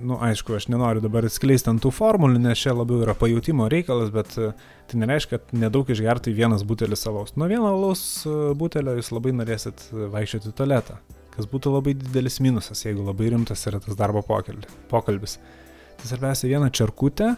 nu, 0.00 0.16
aišku, 0.24 0.54
aš 0.56 0.70
nenoriu 0.72 1.02
dabar 1.04 1.26
atskleisti 1.28 1.68
ant 1.68 1.82
tų 1.84 1.92
formulių, 1.92 2.40
nes 2.40 2.62
čia 2.62 2.72
labiau 2.72 3.02
yra 3.04 3.12
pajūtimo 3.18 3.66
reikalas, 3.68 4.08
bet 4.14 4.32
e, 4.40 4.52
tai 4.88 5.00
nereiškia, 5.02 5.36
kad 5.36 5.52
nedaug 5.52 5.90
išgerti 5.92 6.32
vienas 6.32 6.64
butelis 6.64 7.04
alaus. 7.10 7.34
Nuo 7.36 7.50
vieno 7.50 7.68
alaus 7.68 8.02
e, 8.24 8.32
butelio 8.56 8.96
jūs 8.96 9.12
labai 9.12 9.34
norėsit 9.36 9.84
vaikščioti 9.92 10.48
į 10.48 10.56
tualetą, 10.56 10.96
kas 11.34 11.50
būtų 11.50 11.74
labai 11.76 11.94
didelis 12.00 12.40
minusas, 12.40 12.86
jeigu 12.86 13.04
labai 13.04 13.28
rimtas 13.34 13.66
yra 13.68 13.82
tas 13.84 13.98
darbo 14.00 14.24
pokalbi- 14.24 14.72
pokalbis. 14.88 15.36
Tai 16.00 16.08
svarbiausia 16.08 16.48
viena 16.48 16.70
čarkutė 16.72 17.34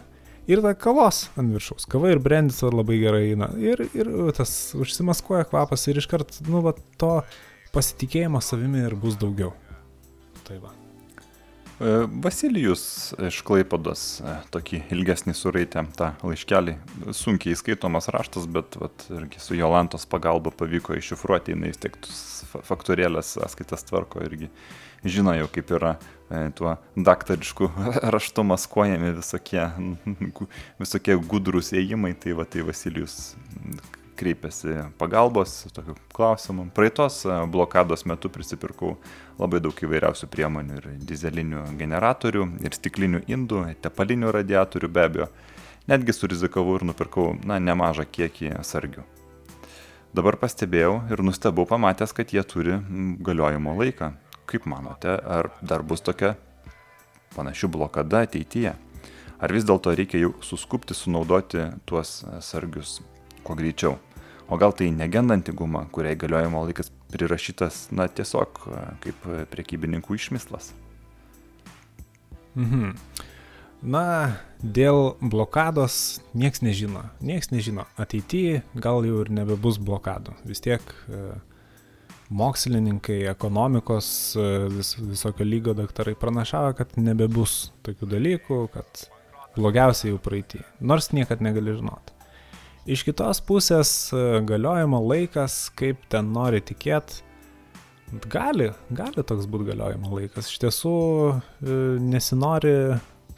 ir 0.47 0.63
ta 0.63 0.71
kavos 0.79 1.25
ant 1.35 1.51
viršaus. 1.51 1.89
Kava 1.91 2.13
ir 2.13 2.23
brandis 2.23 2.63
labai 2.63 3.01
gerai 3.01 3.25
eina. 3.33 3.51
Ir, 3.59 3.83
ir 3.91 4.13
tas 4.37 4.71
užsimaskuoja 4.79 5.43
kvapas 5.51 5.83
ir 5.91 5.99
iškart, 5.99 6.39
nu, 6.47 6.63
va, 6.63 6.71
to 6.95 7.17
pasitikėjimo 7.75 8.39
savimi 8.39 8.85
ir 8.87 8.95
bus 8.95 9.19
daugiau. 9.19 9.51
Tai 10.47 10.57
va. 10.63 10.73
E, 11.79 11.91
Vasilijus 12.23 13.13
iš 13.27 13.41
Klaipados 13.47 14.03
e, 14.21 14.35
tokį 14.53 14.83
ilgesnį 14.93 15.33
suraitė 15.37 15.85
tą 15.97 16.11
laiškelį. 16.21 16.77
Sunkiai 17.15 17.57
skaitomas 17.57 18.11
raštas, 18.13 18.45
bet 18.45 18.77
vat, 18.79 19.07
irgi 19.13 19.41
su 19.41 19.57
Jolantos 19.57 20.05
pagalba 20.09 20.53
pavyko 20.53 20.97
iššifruoti, 20.99 21.55
jinai 21.55 21.73
vis 21.73 21.81
tiek 21.81 21.97
faktorėlės 22.53 23.35
sąskaitas 23.39 23.87
tvarko 23.89 24.21
irgi 24.23 24.51
žino 25.03 25.33
jau 25.35 25.49
kaip 25.51 25.73
yra 25.75 25.95
e, 26.29 26.45
tuo 26.55 26.75
daktarišku 26.95 27.71
raštu 28.15 28.45
maskuojami 28.47 29.15
visokie, 29.17 29.65
visokie 30.83 31.17
gudrus 31.17 31.73
ėjimai, 31.75 32.13
tai 32.15 32.37
va 32.37 32.45
tai 32.45 32.63
Vasilijus 32.67 33.33
kreipiasi 34.17 34.75
pagalbos 34.97 35.67
tokiu 35.73 35.95
klausimu. 36.13 36.67
Praeitos 36.75 37.23
e, 37.25 37.37
blokados 37.51 38.05
metu 38.09 38.29
prisipirkau 38.33 38.95
labai 39.39 39.61
daug 39.63 39.77
įvairiausių 39.85 40.29
priemonių 40.33 40.77
ir 40.79 40.87
dizelinių 41.09 41.65
generatorių, 41.79 42.45
ir 42.63 42.77
stiklinių 42.77 43.23
indų, 43.27 43.65
tepalinių 43.83 44.31
radiatorių 44.35 44.91
be 44.93 45.07
abejo. 45.07 45.27
Netgi 45.89 46.15
surizikavau 46.15 46.77
ir 46.79 46.87
nupirkau, 46.87 47.33
na, 47.43 47.59
nemažą 47.59 48.05
kiekį 48.07 48.53
sargių. 48.63 49.03
Dabar 50.13 50.37
pastebėjau 50.37 50.99
ir 51.11 51.23
nustebau 51.25 51.65
pamatęs, 51.67 52.13
kad 52.13 52.31
jie 52.31 52.43
turi 52.45 52.77
galiojimo 53.25 53.73
laiką. 53.79 54.13
Kaip 54.47 54.67
manote, 54.69 55.09
ar 55.09 55.49
dar 55.61 55.81
bus 55.81 56.03
tokia 56.05 56.35
panaši 57.33 57.67
blokada 57.71 58.21
ateityje? 58.27 58.75
Ar 59.43 59.51
vis 59.51 59.65
dėlto 59.67 59.91
reikia 59.97 60.21
jau 60.21 60.35
suskupti 60.45 60.95
sunaudoti 60.95 61.65
tuos 61.89 62.21
sargius 62.45 63.01
kuo 63.43 63.55
greičiau? 63.59 63.97
O 64.51 64.57
gal 64.59 64.73
tai 64.75 64.89
negendanti 64.91 65.53
guma, 65.55 65.85
kuriai 65.91 66.17
galiojimo 66.19 66.65
laikas 66.67 66.91
prirašytas, 67.13 67.87
na, 67.95 68.09
tiesiog 68.11 68.65
e, 68.67 68.81
kaip 69.05 69.29
priekybininkų 69.53 70.17
išmislas? 70.19 70.73
Mhm. 72.59 72.91
Na, 73.83 74.03
dėl 74.63 75.17
blokados 75.19 76.21
nieks 76.37 76.61
nežino. 76.63 77.01
Nieks 77.19 77.51
nežino. 77.51 77.83
Ateityje 77.99 78.61
gal 78.79 79.03
jau 79.03 79.23
ir 79.25 79.31
nebebus 79.33 79.79
blokadų. 79.81 80.37
Vis 80.47 80.63
tiek 80.63 80.93
e, 81.11 81.33
mokslininkai, 82.31 83.19
ekonomikos, 83.33 84.07
e, 84.39 84.47
vis, 84.77 84.93
visokio 85.01 85.47
lygio 85.47 85.75
daktarai 85.75 86.15
pranašavo, 86.19 86.71
kad 86.79 86.95
nebebus 86.95 87.73
tokių 87.83 88.09
dalykų, 88.15 88.61
kad 88.73 89.05
blogiausia 89.57 90.13
jau 90.13 90.21
praeitį. 90.23 90.63
Nors 90.79 91.11
niekad 91.11 91.43
negali 91.43 91.75
žinoti. 91.75 92.12
Iš 92.83 93.05
kitos 93.07 93.39
pusės 93.47 93.89
e, 94.11 94.41
galiojimo 94.43 94.97
laikas, 95.07 95.69
kaip 95.79 96.01
ten 96.11 96.33
nori 96.35 96.59
tikėti, 96.59 97.21
gali, 98.27 98.73
gali 98.91 99.23
toks 99.23 99.47
būti 99.47 99.69
galiojimo 99.69 100.11
laikas. 100.17 100.49
Iš 100.51 100.59
tiesų 100.65 100.95
e, 101.31 101.77
nesinori 102.03 102.73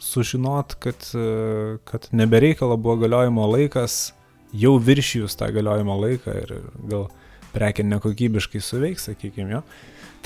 sužinot, 0.02 0.74
kad, 0.82 1.06
e, 1.14 1.76
kad 1.86 2.08
nebereikalo 2.10 2.74
buvo 2.74 2.96
galiojimo 3.04 3.46
laikas, 3.52 4.16
jau 4.50 4.74
viršijus 4.82 5.38
tą 5.38 5.52
galiojimo 5.54 5.94
laiką 6.02 6.36
ir 6.42 6.52
gal 6.90 7.06
prekė 7.54 7.86
nekokybiškai 7.86 8.64
suveiks, 8.64 9.06
sakykime, 9.12 9.60
jo. 9.60 9.62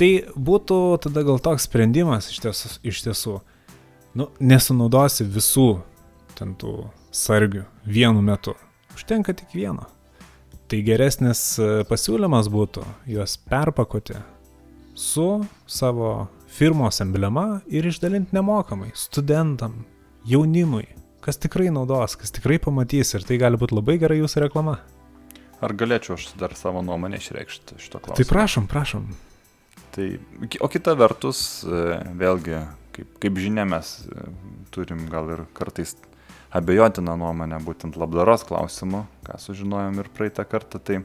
Tai 0.00 0.10
būtų 0.32 0.80
tada 1.04 1.26
gal 1.28 1.44
toks 1.44 1.68
sprendimas 1.68 2.32
iš 2.32 2.40
tiesų, 2.46 2.72
iš 2.88 3.04
tiesų 3.04 3.36
nu, 4.16 4.32
nesunaudosi 4.40 5.28
visų 5.28 5.68
ten 6.40 6.56
tų 6.56 6.88
sargių 7.12 7.68
vienu 7.84 8.24
metu. 8.24 8.56
Užtenka 9.00 9.32
tik 9.32 9.54
vieno. 9.56 9.86
Tai 10.68 10.78
geresnis 10.84 11.40
e, 11.56 11.68
pasiūlymas 11.88 12.50
būtų 12.52 12.82
juos 13.08 13.38
perpakuoti 13.48 14.18
su 14.92 15.24
savo 15.64 16.28
firmos 16.52 17.00
emblema 17.00 17.62
ir 17.72 17.88
išdalinti 17.88 18.36
nemokamai 18.36 18.90
studentam, 18.92 19.86
jaunimui, 20.28 20.84
kas 21.24 21.40
tikrai 21.40 21.70
naudos, 21.72 22.18
kas 22.20 22.36
tikrai 22.36 22.58
pamatys 22.60 23.14
ir 23.16 23.24
tai 23.24 23.40
gali 23.40 23.56
būti 23.56 23.78
labai 23.78 23.96
gera 24.02 24.18
jūsų 24.18 24.44
reklama. 24.44 24.76
Ar 25.64 25.76
galėčiau 25.80 26.18
aš 26.18 26.28
dar 26.36 26.52
savo 26.60 26.84
nuomonę 26.84 27.22
išreikšti 27.22 27.80
šito 27.80 28.02
klausimu? 28.04 28.20
Tai 28.20 28.28
prašom, 28.34 28.68
prašom. 28.68 29.08
Tai, 29.96 30.10
o 30.60 30.68
kita 30.68 30.92
vertus, 31.00 31.64
e, 31.64 31.82
vėlgi, 32.20 32.60
kaip, 32.98 33.16
kaip 33.24 33.40
žinia, 33.40 33.64
mes 33.64 33.96
e, 34.04 34.28
turim 34.76 35.08
gal 35.08 35.32
ir 35.38 35.46
kartais 35.56 35.96
abejotiną 36.50 37.16
nuomonę 37.18 37.60
būtent 37.64 37.98
labdaros 38.00 38.44
klausimu, 38.48 39.04
ką 39.26 39.38
sužinojom 39.38 40.02
ir 40.02 40.10
praeitą 40.14 40.44
kartą, 40.48 40.80
tai 40.82 41.00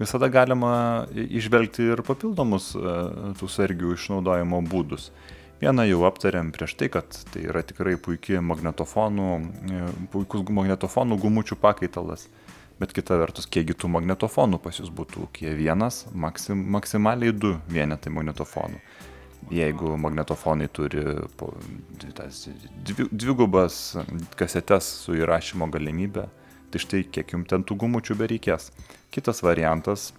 visada 0.00 0.30
galima 0.32 1.06
išvelgti 1.14 1.90
ir 1.92 2.04
papildomus 2.06 2.72
e, 2.78 2.94
tų 3.40 3.50
sargių 3.50 3.94
išnaudojimo 3.96 4.62
būdus. 4.70 5.10
Vieną 5.60 5.84
jau 5.84 6.06
aptarėm 6.08 6.54
prieš 6.56 6.78
tai, 6.80 6.88
kad 6.88 7.18
tai 7.34 7.42
yra 7.50 7.60
tikrai 7.66 7.98
puikiai 8.00 8.40
magnetofonų, 8.44 9.28
e, 9.36 9.90
puikus 10.14 10.46
magnetofonų 10.48 11.20
gumučių 11.20 11.58
pakaitalas. 11.60 12.28
Bet 12.80 12.94
kita 12.96 13.18
vertus, 13.20 13.44
kiekgi 13.44 13.74
tų 13.76 13.90
magnetofonų 13.92 14.56
pas 14.64 14.78
jūs 14.80 14.88
būtų, 14.96 15.26
kiek 15.36 15.52
vienas, 15.58 16.06
maksim, 16.16 16.62
maksimaliai 16.72 17.34
du 17.36 17.58
vienetai 17.68 18.12
magnetofonų. 18.14 18.80
Jeigu 19.50 19.96
magnetofonai 19.98 20.68
turi 20.70 21.02
po, 21.40 21.48
tas, 22.14 22.44
dvi, 22.86 23.08
dvigubas 23.10 23.96
kasetes 24.38 24.90
su 25.04 25.16
įrašymo 25.18 25.66
galimybė, 25.72 26.26
tai 26.70 26.82
štai 26.82 27.04
kiek 27.10 27.34
jums 27.34 27.48
ten 27.50 27.64
tų 27.66 27.78
gumučių 27.82 28.18
bereikės. 28.20 28.68
Kitas 29.10 29.42
variantas, 29.42 30.10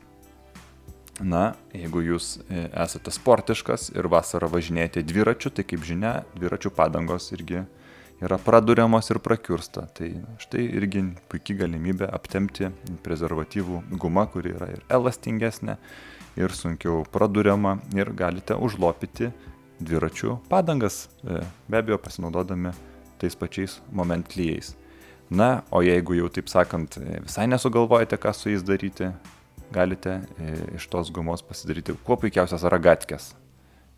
na, 1.22 1.54
jeigu 1.76 2.02
jūs 2.04 2.34
e, 2.50 2.66
esate 2.84 3.14
sportiškas 3.14 3.92
ir 3.96 4.10
vasarą 4.12 4.50
važinėjate 4.52 5.06
dviračiu, 5.08 5.54
tai 5.54 5.66
kaip 5.70 5.86
žinia, 5.88 6.22
dviračių 6.36 6.74
padangos 6.76 7.32
irgi 7.36 7.64
yra 8.22 8.38
praduriamos 8.42 9.10
ir 9.14 9.20
prakiursta. 9.24 9.88
Tai 9.98 10.10
štai 10.42 10.66
irgi 10.78 11.06
puikia 11.32 11.62
galimybė 11.64 12.10
aptemti 12.14 12.70
prezervatyvų 13.06 13.84
gumą, 14.02 14.28
kuri 14.34 14.56
yra 14.58 14.72
ir 14.76 14.84
elastingesnė, 14.92 15.78
ir 16.39 16.54
sunkiau 16.56 17.04
praduriama, 17.12 17.78
ir 17.98 18.12
galite 18.15 18.56
užlopyti 18.56 19.32
dviračių 19.82 20.38
padangas, 20.50 21.08
e, 21.26 21.41
be 21.67 21.82
abejo 21.82 21.98
pasinaudodami 22.02 22.74
tais 23.22 23.36
pačiais 23.36 23.80
moment 23.91 24.28
klyjais. 24.28 24.76
Na, 25.32 25.63
o 25.72 25.82
jeigu 25.82 26.17
jau 26.17 26.28
taip 26.34 26.50
sakant, 26.52 26.98
visai 27.24 27.48
nesugalvojate, 27.48 28.17
ką 28.20 28.34
su 28.36 28.52
jais 28.52 28.65
daryti, 28.67 29.12
galite 29.72 30.20
e, 30.20 30.58
iš 30.76 30.88
tos 30.91 31.12
gumos 31.13 31.44
pasidaryti 31.46 31.96
kuo 32.04 32.17
puikiausias 32.20 32.65
ragatkės 32.67 33.32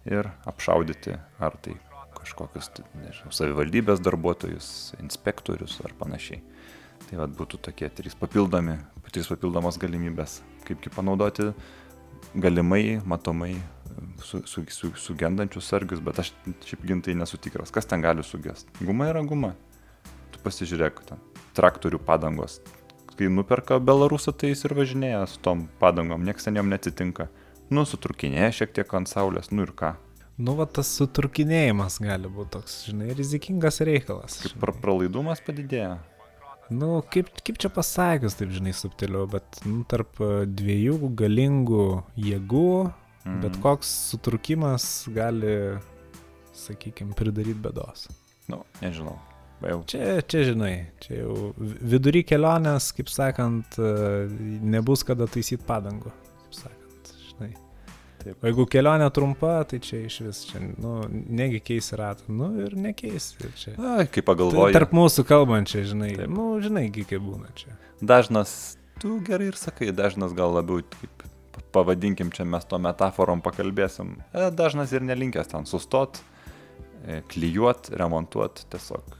ir 0.05 0.29
apšaudyti 0.49 1.17
ar 1.41 1.57
tai 1.63 1.75
kažkokius, 2.23 2.69
nežinau, 3.01 3.33
savivaldybės 3.35 4.01
darbuotojus, 4.03 4.67
inspektorius 5.01 5.79
ar 5.83 5.95
panašiai. 5.99 6.43
Tai 7.09 7.19
vad 7.19 7.33
būtų 7.35 7.59
tokie 7.67 7.89
trys 7.91 8.15
papildomi, 8.15 8.77
trys 9.11 9.27
papildomos 9.29 9.77
galimybės, 9.81 10.39
kaipgi 10.67 10.93
panaudoti 10.93 11.49
galimai, 12.35 13.01
matomai 13.05 13.55
su, 14.23 14.41
su, 14.45 14.63
su, 14.69 14.91
sugendančius 14.97 15.67
sargius, 15.69 16.01
bet 16.03 16.19
aš 16.23 16.33
šiaip 16.65 16.87
gintai 16.87 17.15
nesu 17.17 17.37
tikras, 17.37 17.71
kas 17.71 17.85
ten 17.89 18.01
gali 18.01 18.23
sugest. 18.23 18.69
Guma 18.81 19.11
yra 19.11 19.21
guma 19.27 19.53
pasižiūrėk, 20.43 21.03
ten, 21.07 21.21
traktorių 21.57 22.01
padangos. 22.03 22.59
Kai 23.13 23.29
nuperka 23.29 23.77
Belarusą, 23.79 24.33
tai 24.35 24.51
jis 24.51 24.65
ir 24.67 24.73
važinėja 24.77 25.25
su 25.29 25.41
tom 25.45 25.67
padangom, 25.81 26.23
nieks 26.25 26.47
ten 26.47 26.57
jam 26.57 26.69
neatsitinka. 26.71 27.29
Nu, 27.73 27.85
sutrukinėja 27.87 28.49
šiek 28.59 28.73
tiek 28.75 28.95
ant 28.97 29.09
saulės, 29.09 29.51
nu 29.53 29.67
ir 29.67 29.73
ką. 29.77 29.93
Nu, 30.41 30.55
va 30.57 30.65
tas 30.65 30.89
sutrukinėjimas 30.97 31.99
gali 32.01 32.31
būti 32.31 32.55
toks, 32.57 32.79
žinai, 32.89 33.11
rizikingas 33.17 33.79
reikalas. 33.85 34.39
Kaip 34.41 34.57
pra 34.61 34.73
pralaidumas 34.73 35.43
padidėja. 35.45 35.99
Nu, 36.71 37.01
kaip, 37.11 37.27
kaip 37.43 37.59
čia 37.59 37.69
pasakius, 37.73 38.37
taip 38.39 38.53
žinai, 38.55 38.71
subtiliau, 38.75 39.25
bet 39.29 39.59
nu, 39.67 39.81
tarp 39.89 40.21
e, 40.23 40.45
dviejų 40.47 41.11
galingų 41.19 41.87
jėgų, 42.23 42.71
mm. 43.25 43.41
bet 43.43 43.59
koks 43.63 43.91
sutrukimas 44.13 44.87
gali, 45.13 45.57
sakykime, 46.55 47.15
pridaryti 47.19 47.59
bėdos. 47.65 48.07
Nu, 48.51 48.63
nežinau. 48.83 49.17
Jau. 49.63 49.77
Čia, 49.87 50.17
čia 50.27 50.41
žinai, 50.49 50.73
čia 51.03 51.21
jau 51.21 51.53
vidury 51.59 52.25
kelionės, 52.27 52.89
kaip 52.95 53.11
sakant, 53.11 53.77
e, 53.79 54.27
nebus 54.59 55.05
kada 55.07 55.27
taisyti 55.31 55.63
padangų. 55.67 56.11
Taip. 58.23 58.37
O 58.39 58.47
jeigu 58.47 58.65
kelionė 58.71 59.09
trumpa, 59.15 59.55
tai 59.67 59.79
čia 59.83 59.99
iš 60.07 60.19
vis, 60.23 60.41
čia, 60.49 60.61
nu, 60.79 60.93
negi 61.11 61.59
keis 61.63 61.91
ratą, 61.99 62.27
nu 62.31 62.49
ir 62.63 62.75
nekeis. 62.79 63.33
Ir 63.43 63.51
čia. 63.59 63.73
Na, 63.79 63.95
kaip 64.07 64.27
pagalvoju. 64.29 64.75
Tarp 64.75 64.93
mūsų 64.95 65.25
kalbančiai, 65.27 65.83
žinai, 65.89 66.13
Taip. 66.21 66.31
nu, 66.31 66.47
žinai, 66.63 66.87
kaip 66.95 67.19
būna 67.23 67.51
čia. 67.59 67.75
Dažnas, 68.03 68.77
tu 69.03 69.17
gerai 69.27 69.51
ir 69.51 69.59
sakai, 69.59 69.91
dažnas 69.95 70.35
gal 70.37 70.55
labiau, 70.55 70.83
kaip 71.01 71.25
pavadinkim, 71.75 72.31
čia 72.33 72.45
mes 72.47 72.63
to 72.69 72.79
metaforom 72.81 73.41
pakalbėsim, 73.43 74.15
e, 74.31 74.47
dažnas 74.55 74.93
ir 74.95 75.03
nelinkęs 75.03 75.51
ten 75.51 75.67
sustot, 75.69 76.21
e, 77.03 77.19
klyjuot, 77.33 77.91
remontuot, 77.99 78.63
tiesiog 78.71 79.19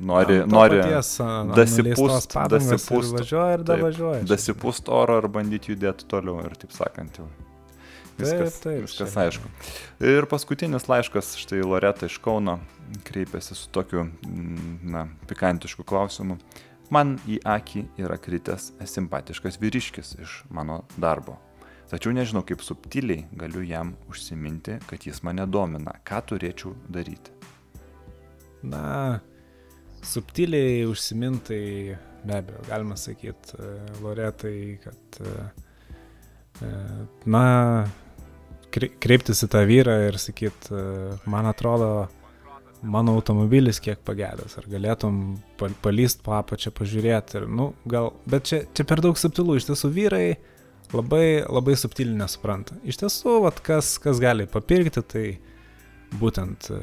nori, 0.00 0.40
to 0.40 0.48
nori 0.50 0.80
paties, 0.80 1.12
dasipūst, 1.58 2.36
dasipūst, 2.54 3.12
ir 3.12 3.20
važiuoja 3.20 3.58
ir 3.58 3.64
davažiuoja. 3.68 4.24
dasipūst 4.28 4.90
oro 4.92 5.20
ir 5.20 5.28
bandyti 5.32 5.74
judėti 5.74 6.08
toliau 6.10 6.40
ir 6.46 6.56
taip 6.60 6.74
sakant 6.76 7.20
jau. 7.20 7.28
Viskas, 8.20 8.56
Taip, 8.60 8.62
taip, 8.64 8.82
viskas 8.86 9.12
čia- 9.14 9.26
aišku. 9.26 9.50
Ir 10.12 10.26
paskutinis 10.30 10.88
laiškas, 10.90 11.34
štai 11.40 11.62
Loreta 11.64 12.06
iš 12.06 12.18
Kauno 12.22 12.58
kreipėsi 13.06 13.54
su 13.54 13.68
tokiu, 13.72 14.04
mm, 14.26 14.78
na, 14.90 15.06
pikantišku 15.30 15.84
klausimu. 15.84 16.38
Man 16.90 17.18
į 17.28 17.38
akį 17.46 17.84
yra 18.02 18.16
kritęs 18.18 18.72
simpatiškas 18.82 19.60
vyriškis 19.62 20.16
iš 20.20 20.42
mano 20.50 20.84
darbo. 20.98 21.36
Tačiau 21.90 22.12
nežinau, 22.14 22.44
kaip 22.46 22.62
subtiliai 22.62 23.24
galiu 23.34 23.62
jam 23.66 23.96
užsiminti, 24.10 24.76
kad 24.86 25.02
jis 25.06 25.22
mane 25.26 25.46
domina. 25.46 25.96
Ką 26.06 26.20
turėčiau 26.22 26.74
daryti? 26.88 27.30
Na, 28.62 29.20
subtiliai 30.02 30.84
užsimintai, 30.86 31.96
be 32.24 32.36
abejo, 32.36 32.62
galima 32.68 32.96
sakyti, 32.96 33.56
Loretai, 34.02 34.78
kad, 34.84 35.20
e, 35.20 35.34
e, 36.62 36.70
na, 37.26 37.88
kreiptis 38.72 39.44
į 39.44 39.50
tą 39.52 39.64
vyrą 39.68 39.96
ir 40.08 40.18
sakyti, 40.20 40.74
man 41.30 41.48
atrodo, 41.50 42.08
mano 42.82 43.14
automobilis 43.18 43.80
kiek 43.82 44.00
pagedęs, 44.06 44.56
ar 44.58 44.68
galėtum 44.70 45.20
pal- 45.60 45.76
palyst 45.84 46.22
po 46.24 46.34
apačią 46.38 46.72
pažiūrėti 46.76 47.40
ir, 47.40 47.46
nu, 47.48 47.70
gal, 47.88 48.12
bet 48.30 48.48
čia, 48.48 48.62
čia 48.76 48.86
per 48.88 49.02
daug 49.04 49.18
subtilų, 49.20 49.58
iš 49.58 49.68
tiesų 49.68 49.90
vyrai 49.94 50.24
labai, 50.96 51.42
labai 51.44 51.76
subtiliai 51.78 52.18
nesupranta. 52.22 52.78
Iš 52.88 53.02
tiesų, 53.02 53.36
vat, 53.44 53.60
kas, 53.64 53.94
kas 54.02 54.20
gali 54.22 54.48
papirkti, 54.50 55.04
tai 55.04 55.26
būtent 56.20 56.70
e, 56.74 56.80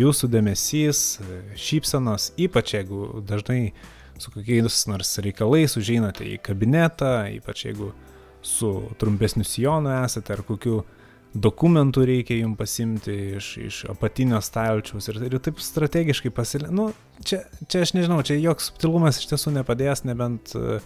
jūsų 0.00 0.28
dėmesys, 0.34 1.04
e, 1.22 1.40
šypsenos, 1.58 2.32
ypač 2.40 2.74
jeigu 2.76 3.22
dažnai 3.26 3.72
su 4.20 4.32
kokiais 4.34 4.84
nors 4.90 5.14
reikalais 5.24 5.78
užeinate 5.80 6.26
į 6.34 6.40
kabinetą, 6.44 7.30
ypač 7.38 7.64
jeigu 7.70 7.94
su 8.44 8.72
trumpesniu 9.00 9.46
sijonu 9.46 9.92
esate 10.02 10.34
ar 10.34 10.42
kokiu 10.44 10.82
dokumentų 11.34 12.04
reikia 12.08 12.40
jums 12.40 12.58
pasimti 12.58 13.16
iš, 13.38 13.50
iš 13.62 13.80
apatinio 13.92 14.40
stalčiaus 14.42 15.10
ir, 15.12 15.20
ir 15.28 15.36
taip 15.42 15.60
strategiškai 15.62 16.32
pasilė. 16.34 16.70
Nu, 16.74 16.88
čia, 17.22 17.44
čia 17.70 17.84
aš 17.86 17.94
nežinau, 17.94 18.18
čia 18.26 18.38
joks 18.40 18.70
subtilumas 18.72 19.20
iš 19.20 19.28
tiesų 19.30 19.54
nepadės, 19.60 20.02
nebent 20.08 20.54
uh, 20.58 20.80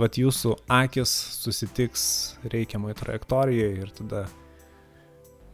vat 0.00 0.16
jūsų 0.16 0.54
akis 0.72 1.12
susitiks 1.42 2.04
reikiamoje 2.48 2.96
trajektorijoje 3.00 3.80
ir 3.84 3.94
tada 3.96 4.26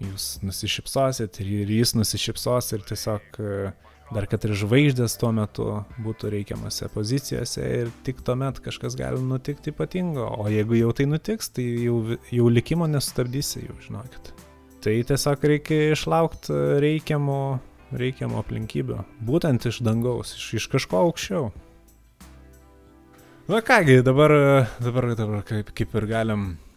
jūs 0.02 0.26
nusišypsosit 0.42 1.40
ir, 1.42 1.50
ir 1.62 1.72
jis 1.78 1.94
nusišypsos 1.98 2.72
ir 2.76 2.84
tiesiog 2.86 3.38
e, 3.38 3.72
dar 4.12 4.26
kad 4.30 4.44
ir 4.46 4.54
žvaigždės 4.58 5.16
tuo 5.20 5.30
metu 5.34 5.66
būtų 6.04 6.30
reikiamose 6.34 6.88
pozicijose 6.92 7.64
ir 7.80 7.90
tik 8.06 8.22
tuomet 8.26 8.60
kažkas 8.64 8.96
gali 8.98 9.20
nutikti 9.24 9.72
ypatingo, 9.72 10.26
o 10.42 10.48
jeigu 10.52 10.78
jau 10.78 10.92
tai 10.96 11.08
nutiks, 11.10 11.50
tai 11.56 11.64
jau, 11.86 11.98
jau 12.32 12.48
likimo 12.52 12.88
nesustabdysi, 12.90 13.66
jau 13.68 13.76
žinokit. 13.86 14.32
Tai 14.82 14.94
tiesiog 15.08 15.44
reikia 15.46 15.92
išlaukti 15.94 16.56
reikiamų, 16.82 17.42
reikiamų 17.98 18.40
aplinkybių, 18.40 18.98
būtent 19.22 19.68
iš 19.70 19.82
dangaus, 19.86 20.34
iš, 20.38 20.48
iš 20.60 20.70
kažko 20.72 21.04
aukščiau. 21.06 21.52
Na 23.50 23.60
kągi, 23.66 24.00
dabar, 24.06 24.32
dabar, 24.82 25.12
dabar 25.18 25.46
kaip, 25.46 25.72
kaip 25.76 25.96
ir 25.98 26.08
galim 26.10 26.44
e, 26.52 26.71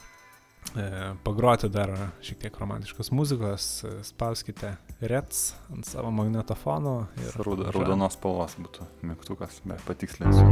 pagroti 1.24 1.70
dar 1.70 1.92
šiek 2.26 2.40
tiek 2.42 2.58
romantiškos 2.60 3.12
muzikos, 3.16 3.84
e, 3.84 4.04
spauskite 4.04 4.76
Reds 5.02 5.54
ant 5.74 5.86
savo 5.88 6.12
magnetofono 6.12 7.08
ir 7.20 7.32
važiuojam. 7.38 7.72
raudonos 7.76 8.18
spalvos 8.18 8.58
būtų 8.60 8.88
mygtukas, 9.08 9.62
bet 9.66 9.82
patikslinsiu. 9.88 10.46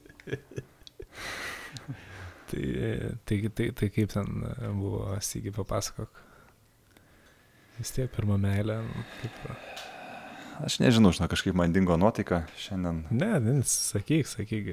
Tai, 2.55 2.61
tai, 3.25 3.49
tai, 3.51 3.71
tai 3.73 3.89
kaip 3.91 4.13
ten 4.13 4.45
e, 4.47 4.69
buvo, 4.77 5.09
Sygi 5.25 5.51
papasakok. 5.51 6.21
Vis 7.79 7.91
tiek 7.97 8.13
pirmą 8.15 8.37
meilę. 8.39 8.77
nu, 8.85 9.05
Kaip... 9.23 9.94
Aš 10.63 10.79
nežinau, 10.79 11.11
žinau, 11.15 11.27
kažkaip 11.33 11.57
man 11.59 11.75
dingo 11.75 11.97
nuotaika 11.99 12.45
šiandien. 12.61 13.03
Ne, 13.11 13.33
ne, 13.43 13.57
sakyk, 13.67 14.29
sakyk. 14.31 14.71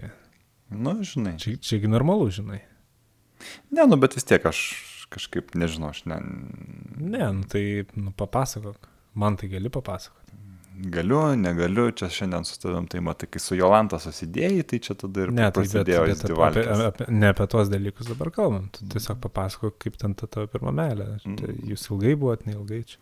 Nu, 0.72 1.00
žinai. 1.06 1.36
Čia, 1.42 1.58
čiagi 1.58 1.90
normalu, 1.92 2.30
žinai. 2.32 2.62
Ne, 3.74 3.88
nu, 3.90 3.98
bet 4.00 4.16
vis 4.16 4.28
tiek 4.28 4.46
aš 4.46 4.62
kažkaip 5.12 5.56
nežinau, 5.58 5.92
aš 5.92 6.06
ne, 6.08 6.22
Ne, 7.02 7.26
nu, 7.34 7.44
tai 7.50 7.86
nu, 7.98 8.14
papasakok. 8.16 8.88
Man 9.14 9.36
tai 9.36 9.50
gali 9.52 9.70
papasakoti. 9.70 10.20
galiu, 10.82 11.36
negaliu, 11.36 11.92
čia 11.92 12.08
šiandien 12.10 12.46
su 12.48 12.56
tavim, 12.62 12.86
tai 12.90 13.02
matai, 13.04 13.28
kai 13.30 13.42
su 13.44 13.58
Jolanta 13.58 14.00
susidėjai, 14.02 14.64
tai 14.70 14.80
čia 14.86 14.96
tada 14.98 15.26
ir 15.26 15.34
Ne, 15.34 15.44
tai 15.44 15.66
bet, 15.66 15.74
prasidėjo 15.74 16.04
bet 16.06 16.14
jis 16.14 16.24
apie, 16.24 16.38
apie, 16.48 16.86
apie, 16.88 17.08
ne 17.12 17.32
apie 17.34 17.48
tuos 17.52 17.70
dalykus 17.70 18.10
dabar 18.10 18.32
kalbam. 18.34 18.70
Tu 18.74 18.88
tiesiog 18.94 19.20
papasakok, 19.26 19.76
kaip 19.84 20.00
ten 20.02 20.16
ta 20.18 20.30
tavo 20.32 20.48
pirma 20.52 20.74
meilė. 20.80 21.10
Mm. 21.26 21.36
Tai 21.42 21.58
jūs 21.74 21.86
ilgai 21.92 22.16
buvot, 22.24 22.48
neilgai 22.48 22.82
čia. 22.94 23.02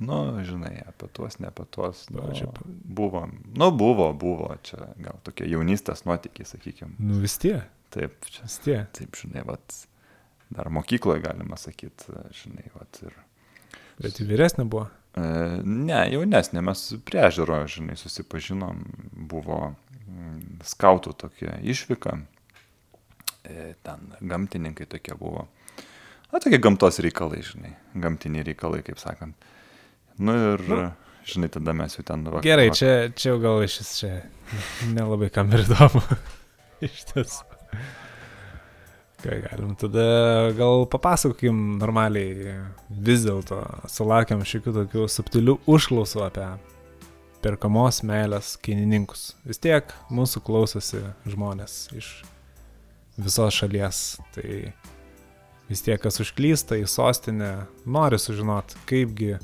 Nu, 0.00 0.16
žinai, 0.46 0.72
apie 0.88 1.08
tuos, 1.12 1.36
ne 1.42 1.50
apie 1.50 1.66
tuos. 1.74 2.06
Nu, 2.14 2.24
čia 2.36 2.48
buvo, 2.64 3.26
nu, 3.52 3.70
buvo, 3.76 4.10
buvo, 4.16 4.48
čia 4.64 4.90
gal 5.02 5.18
tokie 5.26 5.48
jaunystės 5.50 6.06
nuotykiai, 6.08 6.48
sakykime. 6.48 6.94
Nu 6.98 7.20
vis 7.20 7.36
tiek, 7.42 7.66
Taip, 7.92 8.24
čia, 8.30 8.46
vis 8.46 8.56
tiek. 8.64 8.88
taip, 8.96 9.18
žinai, 9.18 9.42
vat, 9.44 9.76
dar 10.54 10.70
mokykloje 10.72 11.24
galima 11.26 11.58
sakyti, 11.60 12.14
žinai, 12.42 12.70
vat, 12.78 13.02
ir 13.04 13.16
Bet 14.00 14.16
vyresnė 14.24 14.64
buvo. 14.64 14.86
E, 15.18 15.24
Ne, 15.66 16.00
jaunesnė, 16.14 16.62
mes 16.64 16.84
prie 17.04 17.20
ežero, 17.28 17.58
žinai, 17.68 17.98
susipažinom, 18.00 18.80
buvo 19.12 19.58
mm, 20.08 20.62
skautų 20.64 21.12
tokia 21.26 21.58
išvyka, 21.60 22.16
E, 23.44 23.74
ten 23.82 24.10
gamtininkai 24.20 24.84
tokie 24.86 25.14
buvo. 25.16 25.46
Na, 26.30 26.38
tokie 26.38 26.58
gamtos 26.60 26.98
reikalai, 27.02 27.40
žinai, 27.42 27.70
gamtiniai 27.96 28.44
reikalai, 28.50 28.82
kaip 28.86 29.00
sakant. 29.00 29.34
Nu 30.20 30.34
ir, 30.52 30.64
Nu. 30.68 30.80
žinai, 31.26 31.48
tada 31.52 31.72
mes 31.76 31.94
jau 31.96 32.04
ten 32.04 32.24
vak- 32.28 32.44
Gerai, 32.44 32.68
čia, 32.76 33.08
čia 33.16 33.32
jau 33.32 33.38
gal 33.42 33.62
šis 33.70 33.92
čia 34.00 34.12
nelabai 34.92 35.30
kam 35.32 35.52
ir 35.56 35.64
įdomu. 35.64 36.02
Iš 36.86 37.04
tiesų. 37.12 37.46
Ką 39.20 39.36
galim, 39.44 39.74
tada 39.76 40.04
gal 40.56 40.86
papasakokim 40.88 41.76
normaliai, 41.80 42.54
vis 42.88 43.26
dėlto 43.26 43.58
sulaukėm 43.92 44.40
šiokių 44.48 44.72
tokių 44.78 45.02
subtilių 45.12 45.58
užklausų 45.68 46.22
apie 46.24 46.46
perkamos 47.44 48.00
meilės 48.08 48.54
kainininkus. 48.64 49.34
Vis 49.44 49.60
tiek 49.60 49.92
mūsų 50.12 50.40
klausosi 50.46 51.02
žmonės 51.28 51.76
iš 52.00 52.08
visos 53.20 53.58
šalies, 53.60 54.00
tai 54.32 54.72
vis 55.68 55.84
tiek 55.84 56.00
kas 56.00 56.16
užklysta 56.24 56.80
į 56.80 56.88
sostinę, 56.88 57.52
nori 57.84 58.16
sužinoti, 58.20 58.80
kaipgi 58.88 59.34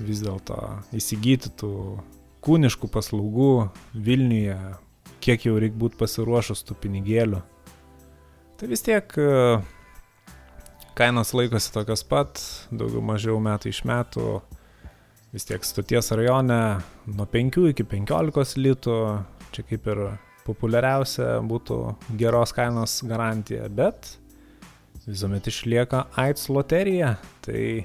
vis 0.00 0.22
dėlto 0.24 0.58
įsigyti 0.96 1.50
tų 1.58 1.72
kūniškų 2.44 2.90
paslaugų 2.92 3.52
Vilniuje, 3.94 4.58
kiek 5.24 5.48
jau 5.48 5.56
reikia 5.58 5.80
būti 5.80 5.98
pasiruošus 6.00 6.62
tų 6.66 6.76
pinigėlių. 6.84 7.40
Tai 8.58 8.68
vis 8.70 8.82
tiek 8.82 9.12
e, 9.18 9.32
kainos 10.98 11.34
laikosi 11.36 11.72
tokios 11.74 12.04
pat, 12.06 12.40
daugiau 12.70 13.02
mažiau 13.04 13.38
metai 13.42 13.72
iš 13.74 13.84
metų. 13.86 14.38
Vis 15.34 15.44
tiek 15.44 15.66
stoties 15.66 16.08
rajone 16.16 16.60
nuo 17.10 17.26
5 17.28 17.68
iki 17.74 17.84
15 17.84 18.56
litų, 18.64 18.96
čia 19.52 19.66
kaip 19.68 19.90
ir 19.92 20.00
populiariausia 20.46 21.36
būtų 21.44 21.78
geros 22.18 22.54
kainos 22.56 23.02
garantija, 23.04 23.68
bet 23.68 24.14
visuomet 25.04 25.46
išlieka 25.50 26.06
AIDS 26.20 26.48
loterija, 26.52 27.16
tai 27.44 27.84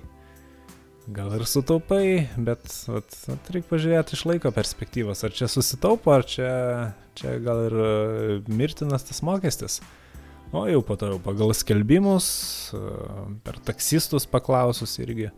gal 1.07 1.33
ir 1.35 1.43
sutaupai, 1.49 2.29
bet 2.39 2.63
vat, 2.87 3.15
vat, 3.27 3.49
reikia 3.51 3.69
pažiūrėti 3.71 4.15
iš 4.15 4.23
laiko 4.29 4.51
perspektyvos, 4.55 5.23
ar 5.25 5.33
čia 5.35 5.49
susitaupo, 5.51 6.13
ar 6.15 6.23
čia, 6.27 6.51
čia 7.19 7.35
gal 7.43 7.65
ir 7.67 7.75
e, 7.75 7.89
mirtinas 8.47 9.03
tas 9.07 9.19
mokestis. 9.25 9.81
O 10.53 10.63
jau 10.69 10.83
po 10.85 10.95
to 10.99 11.09
jau 11.09 11.19
pagal 11.23 11.51
skelbimus, 11.57 12.27
e, 12.77 12.81
per 13.43 13.59
taksistus 13.67 14.27
paklausus 14.29 14.95
irgi, 15.03 15.31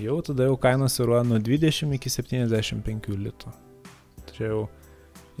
jau 0.00 0.18
tada 0.26 0.48
jau 0.48 0.58
kainos 0.60 0.98
yra 1.02 1.22
nuo 1.26 1.38
20 1.38 1.94
iki 2.00 2.10
75 2.10 3.14
litų. 3.14 3.54
Čia 4.34 4.48
jau, 4.48 4.64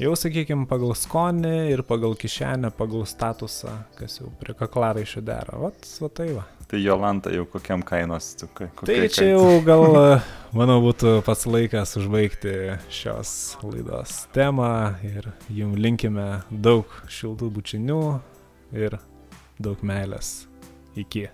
jau 0.00 0.14
sakykime, 0.16 0.64
pagal 0.70 0.94
skonį 0.96 1.52
ir 1.74 1.82
pagal 1.86 2.14
kišenę, 2.18 2.70
pagal 2.76 3.04
statusą, 3.08 3.72
kas 3.98 4.18
jau 4.20 4.30
prie 4.40 4.54
kaklaraišio 4.56 5.22
dera. 5.26 5.58
Vat, 5.60 5.86
va 6.00 6.08
tai 6.08 6.30
va. 6.36 6.46
Tai 6.70 6.78
Jolanta 6.78 7.32
jau 7.34 7.44
kokiam 7.50 7.82
kainos, 7.82 8.28
tu, 8.38 8.46
ko- 8.54 8.68
Tai 8.70 8.78
kokiai 8.94 9.08
čia 9.10 9.24
kai- 9.24 9.30
jau 9.32 9.60
gal, 9.66 9.86
manau, 10.58 10.78
būtų 10.84 11.16
pats 11.26 11.46
laikas 11.50 11.96
užbaigti 12.00 12.54
šios 12.94 13.32
laidos 13.66 14.20
temą 14.36 14.70
ir 15.04 15.32
jums 15.50 15.78
linkime 15.82 16.28
daug 16.50 16.86
šiltų 17.10 17.50
bučinių 17.58 18.00
ir 18.72 18.98
daug 19.60 19.82
meilės. 19.82 20.46
Iki. 20.98 21.28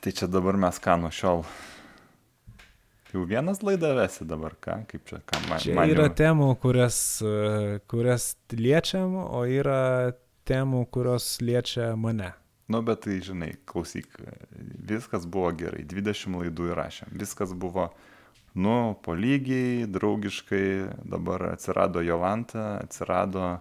Tai 0.00 0.12
čia 0.16 0.26
dabar 0.32 0.56
mes 0.56 0.78
ką 0.80 0.96
nuo 1.00 1.10
šiol. 1.12 1.42
Jau 3.10 3.24
vienas 3.26 3.58
laidą 3.66 3.90
vesi 3.98 4.24
dabar, 4.24 4.54
ką, 4.62 4.76
kaip 4.88 5.02
čia, 5.08 5.18
ką 5.26 5.40
man. 5.48 5.58
Čia 5.60 5.74
man 5.74 5.90
yra 5.90 6.06
jau- 6.08 6.14
temų, 6.20 6.48
kurias, 6.62 6.98
kurias 7.90 8.36
liečiam, 8.54 9.16
o 9.18 9.42
yra 9.50 10.12
temų, 10.46 10.84
kurios 10.94 11.40
liečia 11.42 11.96
mane. 11.98 12.32
Nu, 12.70 12.82
bet 12.86 13.00
tai, 13.02 13.18
žinai, 13.18 13.56
klausyk, 13.66 14.06
viskas 14.86 15.26
buvo 15.26 15.50
gerai, 15.58 15.82
20 15.90 16.38
laidų 16.38 16.68
įrašėm, 16.70 17.10
viskas 17.18 17.50
buvo, 17.52 17.88
nu, 18.54 18.94
po 19.02 19.16
lygiai, 19.18 19.88
draugiškai, 19.90 21.02
dabar 21.02 21.48
atsirado 21.50 21.98
Jolanta, 22.06 22.78
atsirado 22.84 23.58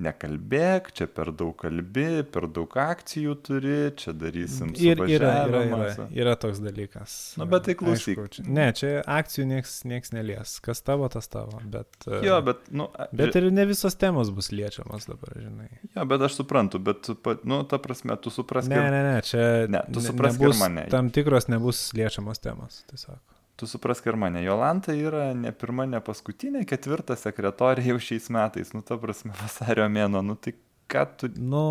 nekalbėk, 0.00 0.88
čia 0.96 1.06
per 1.10 1.30
daug 1.36 1.52
kalbi, 1.60 2.22
per 2.32 2.46
daug 2.48 2.72
akcijų 2.80 3.34
turi, 3.44 3.74
čia 3.98 4.14
darysim 4.16 4.72
Ir 4.80 4.96
yra, 5.04 5.32
yra, 5.46 5.62
yra, 5.68 5.88
su- 5.96 6.06
yra 6.16 6.34
toks 6.40 6.60
dalykas. 6.64 7.16
Nu, 7.40 7.46
bet 7.50 7.66
tai 7.68 7.74
klausyk. 7.78 8.16
Aišku, 8.18 8.26
čia, 8.36 8.44
ne, 8.48 8.66
čia 8.78 8.92
akcijų 9.04 9.46
nieks, 9.50 9.74
nieks 9.88 10.12
nelies. 10.16 10.54
Kas 10.64 10.80
tavo, 10.86 11.08
tas 11.12 11.28
tavo. 11.28 11.60
Bet, 11.64 11.90
e, 12.08 12.22
Jo, 12.26 12.40
bet, 12.46 12.64
nu, 12.72 12.88
bet 13.12 13.36
ir 13.36 13.50
ne 13.52 13.66
visos 13.68 13.94
temos 14.00 14.30
bus 14.34 14.48
liečiamas 14.54 15.06
dabar, 15.10 15.36
žinai. 15.36 15.68
jo, 15.96 16.06
bet 16.14 16.24
aš 16.28 16.38
suprantu, 16.40 16.78
bet, 16.82 17.12
nu, 17.44 17.62
ta 17.68 17.78
prasme, 17.82 18.16
tu 18.22 18.30
suprask, 18.30 18.68
Ne, 18.72 18.80
ne, 18.90 19.02
ne, 19.12 19.20
čia 19.22 19.66
Ne, 19.68 19.84
tu 19.92 20.00
suprask 20.00 20.40
ir 20.40 20.56
mane. 20.58 20.88
tam 20.90 21.10
tikros 21.10 21.48
nebus 21.52 21.90
liečiamos 21.92 22.38
temos, 22.40 22.82
tiesiog. 22.90 23.20
Tu 23.56 23.66
suprask 23.70 24.06
ir 24.10 24.16
mane. 24.18 24.42
Jolanta 24.44 24.94
yra 24.96 25.30
ne 25.36 25.52
pirma, 25.52 25.84
ne 25.86 26.00
paskutinė, 26.04 26.64
ketvirta 26.68 27.16
sekretorė 27.18 27.84
jau 27.92 27.98
šiais 28.02 28.28
metais, 28.34 28.72
nu, 28.76 28.82
ta 28.86 28.96
prasme, 29.00 29.34
vasario 29.42 29.86
mėno, 29.92 30.22
nu, 30.26 30.36
tai 30.40 30.54
ką 30.92 31.04
tu... 31.20 31.28
Nu, 31.38 31.64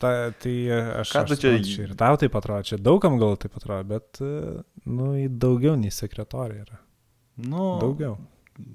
ta, 0.00 0.30
tai 0.42 0.54
aš... 1.02 1.12
Ką 1.16 1.24
tu 1.28 1.36
aš 1.36 1.42
čia- 1.42 1.54
suprantu, 1.58 1.82
Ir 1.88 1.96
tau 2.00 2.20
taip 2.20 2.36
atrodo, 2.40 2.62
čia 2.70 2.78
daugam 2.80 3.18
gal 3.20 3.34
taip 3.40 3.56
atrodo, 3.58 3.84
bet, 3.94 4.20
e, 4.24 4.62
nu, 4.88 5.10
daugiau 5.28 5.74
nei 5.80 5.92
sekretorė 5.92 6.62
yra. 6.66 6.78
Nu, 7.42 7.66
Daugiau. 7.80 8.18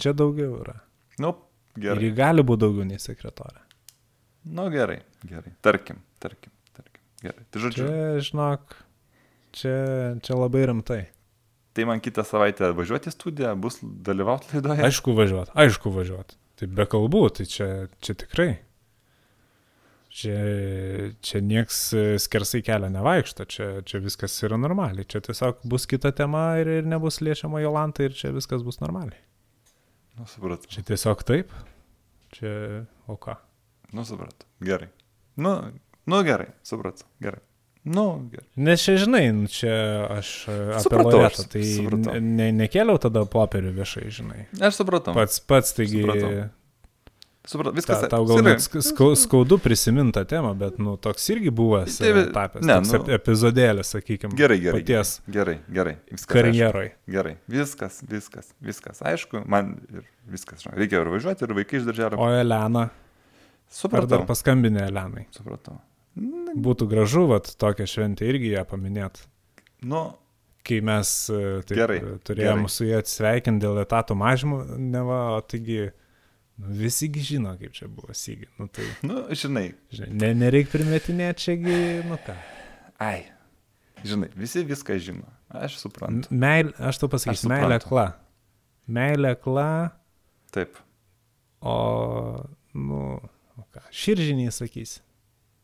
Čia 0.01 0.12
daugiau 0.18 0.58
yra. 0.64 0.80
Nu, 1.22 1.36
Ir 1.78 1.84
gerai. 1.91 2.03
ji 2.08 2.12
gali 2.18 2.41
būti 2.45 2.64
daugiau 2.66 2.86
nei 2.89 2.97
sekretorė. 3.01 3.62
Nu, 4.49 4.66
gerai, 4.74 4.99
gerai. 5.28 5.51
Tarkim, 5.66 5.99
tarkim, 6.24 6.51
tarkim. 6.74 7.01
Gerai. 7.22 7.43
Tai 7.53 7.62
žodžiu, 7.66 7.86
Čia, 7.86 8.22
žinok, 8.30 8.76
čia, 9.58 9.76
čia 10.26 10.38
labai 10.39 10.64
rimtai. 10.72 10.99
Tai 11.78 11.86
man 11.86 12.01
kitą 12.01 12.25
savaitę 12.25 12.71
važiuoti 12.73 13.11
į 13.11 13.13
studiją, 13.13 13.53
bus 13.61 13.78
dalyvauti 13.84 14.55
laidoje. 14.55 14.82
Aišku 14.88 15.13
važiuot, 15.17 15.53
aišku 15.53 15.93
važiuot. 15.93 16.34
Tai 16.57 16.69
be 16.73 16.88
kalbų, 16.89 17.28
tai 17.38 17.45
čia, 17.45 17.67
čia 18.01 18.15
tikrai. 18.17 18.55
Čia, 20.17 20.38
čia 21.21 21.41
nieks 21.45 21.82
e, 21.93 22.03
skersai 22.17 22.63
kelio 22.65 22.89
nevaikšto, 22.89 23.45
čia, 23.53 23.67
čia 23.86 24.01
viskas 24.01 24.34
yra 24.47 24.57
normaliai. 24.57 25.05
Čia 25.05 25.21
tiesiog 25.28 25.61
bus 25.69 25.86
kita 25.89 26.09
tema 26.17 26.47
ir, 26.57 26.71
ir 26.80 26.89
nebus 26.89 27.19
liečiama 27.21 27.61
Jolanta 27.61 28.07
ir 28.07 28.17
čia 28.17 28.32
viskas 28.34 28.65
bus 28.65 28.82
normaliai. 28.82 29.19
Nu, 30.17 30.25
supratau. 30.32 30.71
Čia 30.73 30.82
tiesiog 30.88 31.21
taip. 31.28 31.53
Čia, 32.34 32.49
o 33.05 33.19
ką? 33.21 33.38
Nu, 33.93 34.07
supratau. 34.07 34.49
Gerai. 34.65 34.89
Nu, 35.38 35.53
nu 36.09 36.23
gerai, 36.25 36.49
supratau. 36.65 37.05
Gerai. 37.21 37.43
Nu, 37.88 38.04
gerai. 38.34 38.46
Nes 38.68 38.84
čia, 38.84 38.98
žinai, 39.00 39.24
nu, 39.32 39.48
čia 39.48 39.74
aš 40.18 40.32
e, 40.52 40.56
apie 40.76 40.84
Supratau, 40.84 41.22
aš 41.24 41.38
Loretą, 41.40 41.48
tai 41.54 41.64
supratau. 41.64 42.20
ne, 42.20 42.52
nekėliau 42.60 43.00
tada 43.00 43.24
popierių 43.32 43.72
viešai, 43.80 44.06
žinai. 44.12 44.44
Aš 44.60 44.82
supratau. 44.82 45.14
Pats, 45.16 45.40
pats, 45.40 45.72
taigi, 45.78 46.02
Supratau. 46.04 46.32
Supratau. 47.48 47.72
Viskas. 47.78 48.02
Ta, 48.04 48.08
tau 48.12 48.26
gal 48.28 48.42
net 48.44 48.60
sk- 48.60 48.82
skau, 48.84 49.14
skaudu 49.16 49.56
prisiminti 49.64 50.18
tą 50.18 50.26
temą, 50.28 50.50
bet, 50.60 50.76
nu, 50.84 50.98
toks 51.00 51.30
irgi 51.32 51.48
buvęs 51.56 51.96
Tai- 52.02 52.10
etapas. 52.26 52.60
ne, 52.68 52.74
toks 52.82 52.92
nu- 52.92 53.00
ep- 53.00 53.12
epizodėlis, 53.22 53.94
sakykime. 53.96 54.36
Gerai, 54.36 54.58
gerai. 54.60 54.82
Paties 54.82 55.14
Gerai, 55.32 55.56
gerai. 55.72 55.94
Viskas. 56.12 56.26
aišku. 56.28 56.34
karjeroj. 56.34 56.90
Gerai. 57.16 57.36
Viskas, 57.48 58.02
viskas, 58.04 58.52
viskas. 58.60 59.00
Aišku, 59.00 59.46
man 59.48 59.78
ir 59.96 60.04
viskas. 60.28 60.66
Žinau, 60.66 60.76
reikia 60.76 61.00
ir 61.00 61.08
važiuoti, 61.16 61.48
ir 61.48 61.56
vaikai 61.56 61.80
iš 61.80 61.88
darželio. 61.88 62.20
O 62.20 62.28
Elena, 62.36 62.84
ar 62.90 62.92
Supratau. 63.72 64.10
dar 64.12 64.26
paskambinė 64.28 64.84
Elenai. 64.92 65.26
Supratau. 65.32 65.80
Būtų 66.66 66.88
gražu, 66.91 67.26
vat, 67.30 67.49
tokią 67.62 67.86
šventę 67.89 68.26
irgi 68.30 68.53
ją 68.55 68.64
paminėti. 68.70 69.28
Nu, 69.88 70.08
Kai 70.68 70.82
mes 70.84 71.10
e, 71.32 71.38
taip, 71.64 71.78
Gerai, 71.80 71.97
e, 72.03 72.16
turėjom 72.28 72.66
gerai. 72.66 72.72
su 72.74 72.84
jie 72.84 72.97
atsveikinti 72.97 73.64
dėl 73.64 73.78
etatų 73.86 74.18
mažymų, 74.20 74.58
neva, 74.91 75.20
o 75.38 75.41
taigi 75.47 75.78
nu, 75.88 76.74
visigi 76.82 77.22
žino, 77.24 77.53
kaip 77.62 77.72
čia 77.78 77.88
buvo 77.88 78.12
sygi. 78.18 78.49
Nu, 78.60 78.68
tai, 78.76 78.84
nu, 79.08 79.22
žinai. 79.32 79.70
žinai, 79.95 80.10
ne, 80.12 80.34
nereik 80.41 80.68
primetinėti 80.74 81.45
čiagi, 81.45 81.78
nu 82.10 82.18
ką. 82.26 82.36
Ai. 82.99 83.22
Žinai, 84.03 84.28
visi 84.36 84.66
viską 84.68 84.97
žino. 85.01 85.24
Aš 85.55 85.78
suprantu. 85.86 86.28
Meilė, 86.36 86.74
aš 86.84 86.99
tau 86.99 87.08
Aš 87.08 87.14
pasakysiu, 87.16 87.45
suprantu. 87.45 87.64
meilė 87.64 87.80
akla. 87.80 88.05
Meilė 88.97 89.32
akla, 89.38 89.68
Taip. 90.51 90.76
o, 91.64 91.78
nu, 92.76 92.99
o 93.55 93.64
ką, 93.72 93.86
širžiniai 94.03 94.51
sakysi. 94.51 94.99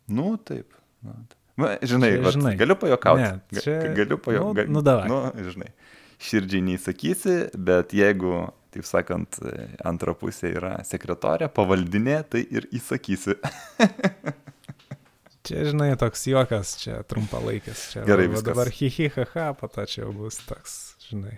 Nu, 0.07 0.37
taip. 0.39 0.71
Nu. 1.03 1.13
Va, 1.59 1.75
žinai, 1.85 2.09
Čia, 2.15 2.21
vat, 2.25 2.33
žinai. 2.37 2.55
galiu 2.57 2.75
pajokauti. 2.81 3.21
Ne, 3.21 3.61
čia- 3.61 3.93
Galiu 3.93 4.15
nu, 4.17 4.21
pajokauti. 4.25 4.69
nu, 4.73 4.81
davai. 4.81 5.07
Nu, 5.11 5.19
žinai. 5.51 5.69
Širdžiai 6.23 6.61
neįsakysi, 6.63 7.35
bet 7.59 7.91
jeigu, 7.93 8.31
taip 8.73 8.85
sakant, 8.87 9.37
antra 9.85 10.13
pusė 10.17 10.53
yra 10.55 10.77
sekretorė, 10.87 11.49
pavaldinė, 11.53 12.21
tai 12.31 12.45
ir 12.49 12.65
įsakysi. 12.71 13.35
Čia, 15.43 15.65
žinai, 15.67 15.89
toks 15.99 16.23
juokas, 16.31 16.77
čia 16.79 17.01
trumpalaikis. 17.03 17.89
Čia, 17.91 18.05
Gerai, 18.07 18.29
viskas. 18.31 18.45
Dabar 18.47 18.69
hihi, 18.71 19.09
haha, 19.17 19.49
po 19.59 19.67
to 19.67 19.83
čia 19.91 20.05
jau 20.05 20.13
bus 20.15 20.37
toks, 20.47 20.77
žinai, 21.09 21.35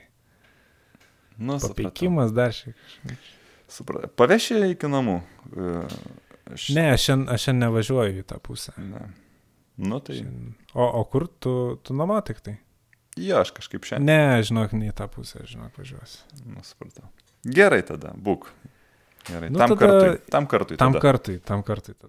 Nu, 1.41 1.57
papeikimas 1.59 2.29
dar 2.31 2.53
šiek 2.55 2.77
tiek. 3.03 3.23
Supratau. 3.67 4.07
Pavešė 4.15 4.61
iki 4.71 4.87
namų. 4.87 5.17
E, 5.51 5.71
Aš... 6.53 6.67
Ne, 6.77 6.83
aš 6.93 7.07
šiandien, 7.09 7.31
aš 7.33 7.47
šiandien 7.47 7.63
nevažiuoju 7.65 8.21
į 8.21 8.23
tą 8.29 8.37
pusę. 8.45 8.71
ne. 8.77 9.01
Nu, 9.77 9.99
tai. 9.99 10.21
O, 10.73 10.83
o 10.99 11.03
kur 11.11 11.27
tu, 11.39 11.75
tu 11.83 11.93
namo 11.97 12.19
tik 12.23 12.39
tai? 12.45 12.57
Jo, 13.19 13.39
aš 13.43 13.51
kažkaip 13.55 13.83
šiandien. 13.87 14.07
Ne, 14.07 14.43
žinok, 14.43 14.73
ne 14.75 14.89
į 14.91 14.95
tą 14.95 15.07
pusę, 15.11 15.39
žinok, 15.47 15.75
važiuosiu. 15.79 16.23
Nu, 16.45 16.63
supratau. 16.67 17.07
Gerai 17.47 17.81
tada, 17.87 18.11
būk. 18.15 18.49
Gerai, 19.29 19.49
Nu, 19.49 19.57
tam, 19.57 19.71
tada- 19.71 19.79
kartui, 19.79 20.31
tam 20.31 20.47
kartui. 20.51 20.77
Tam 20.77 20.93
tada. 20.93 21.01
kartui, 21.01 21.39
tam 21.39 21.63
kartui. 21.63 21.93
Tada. 21.95 22.03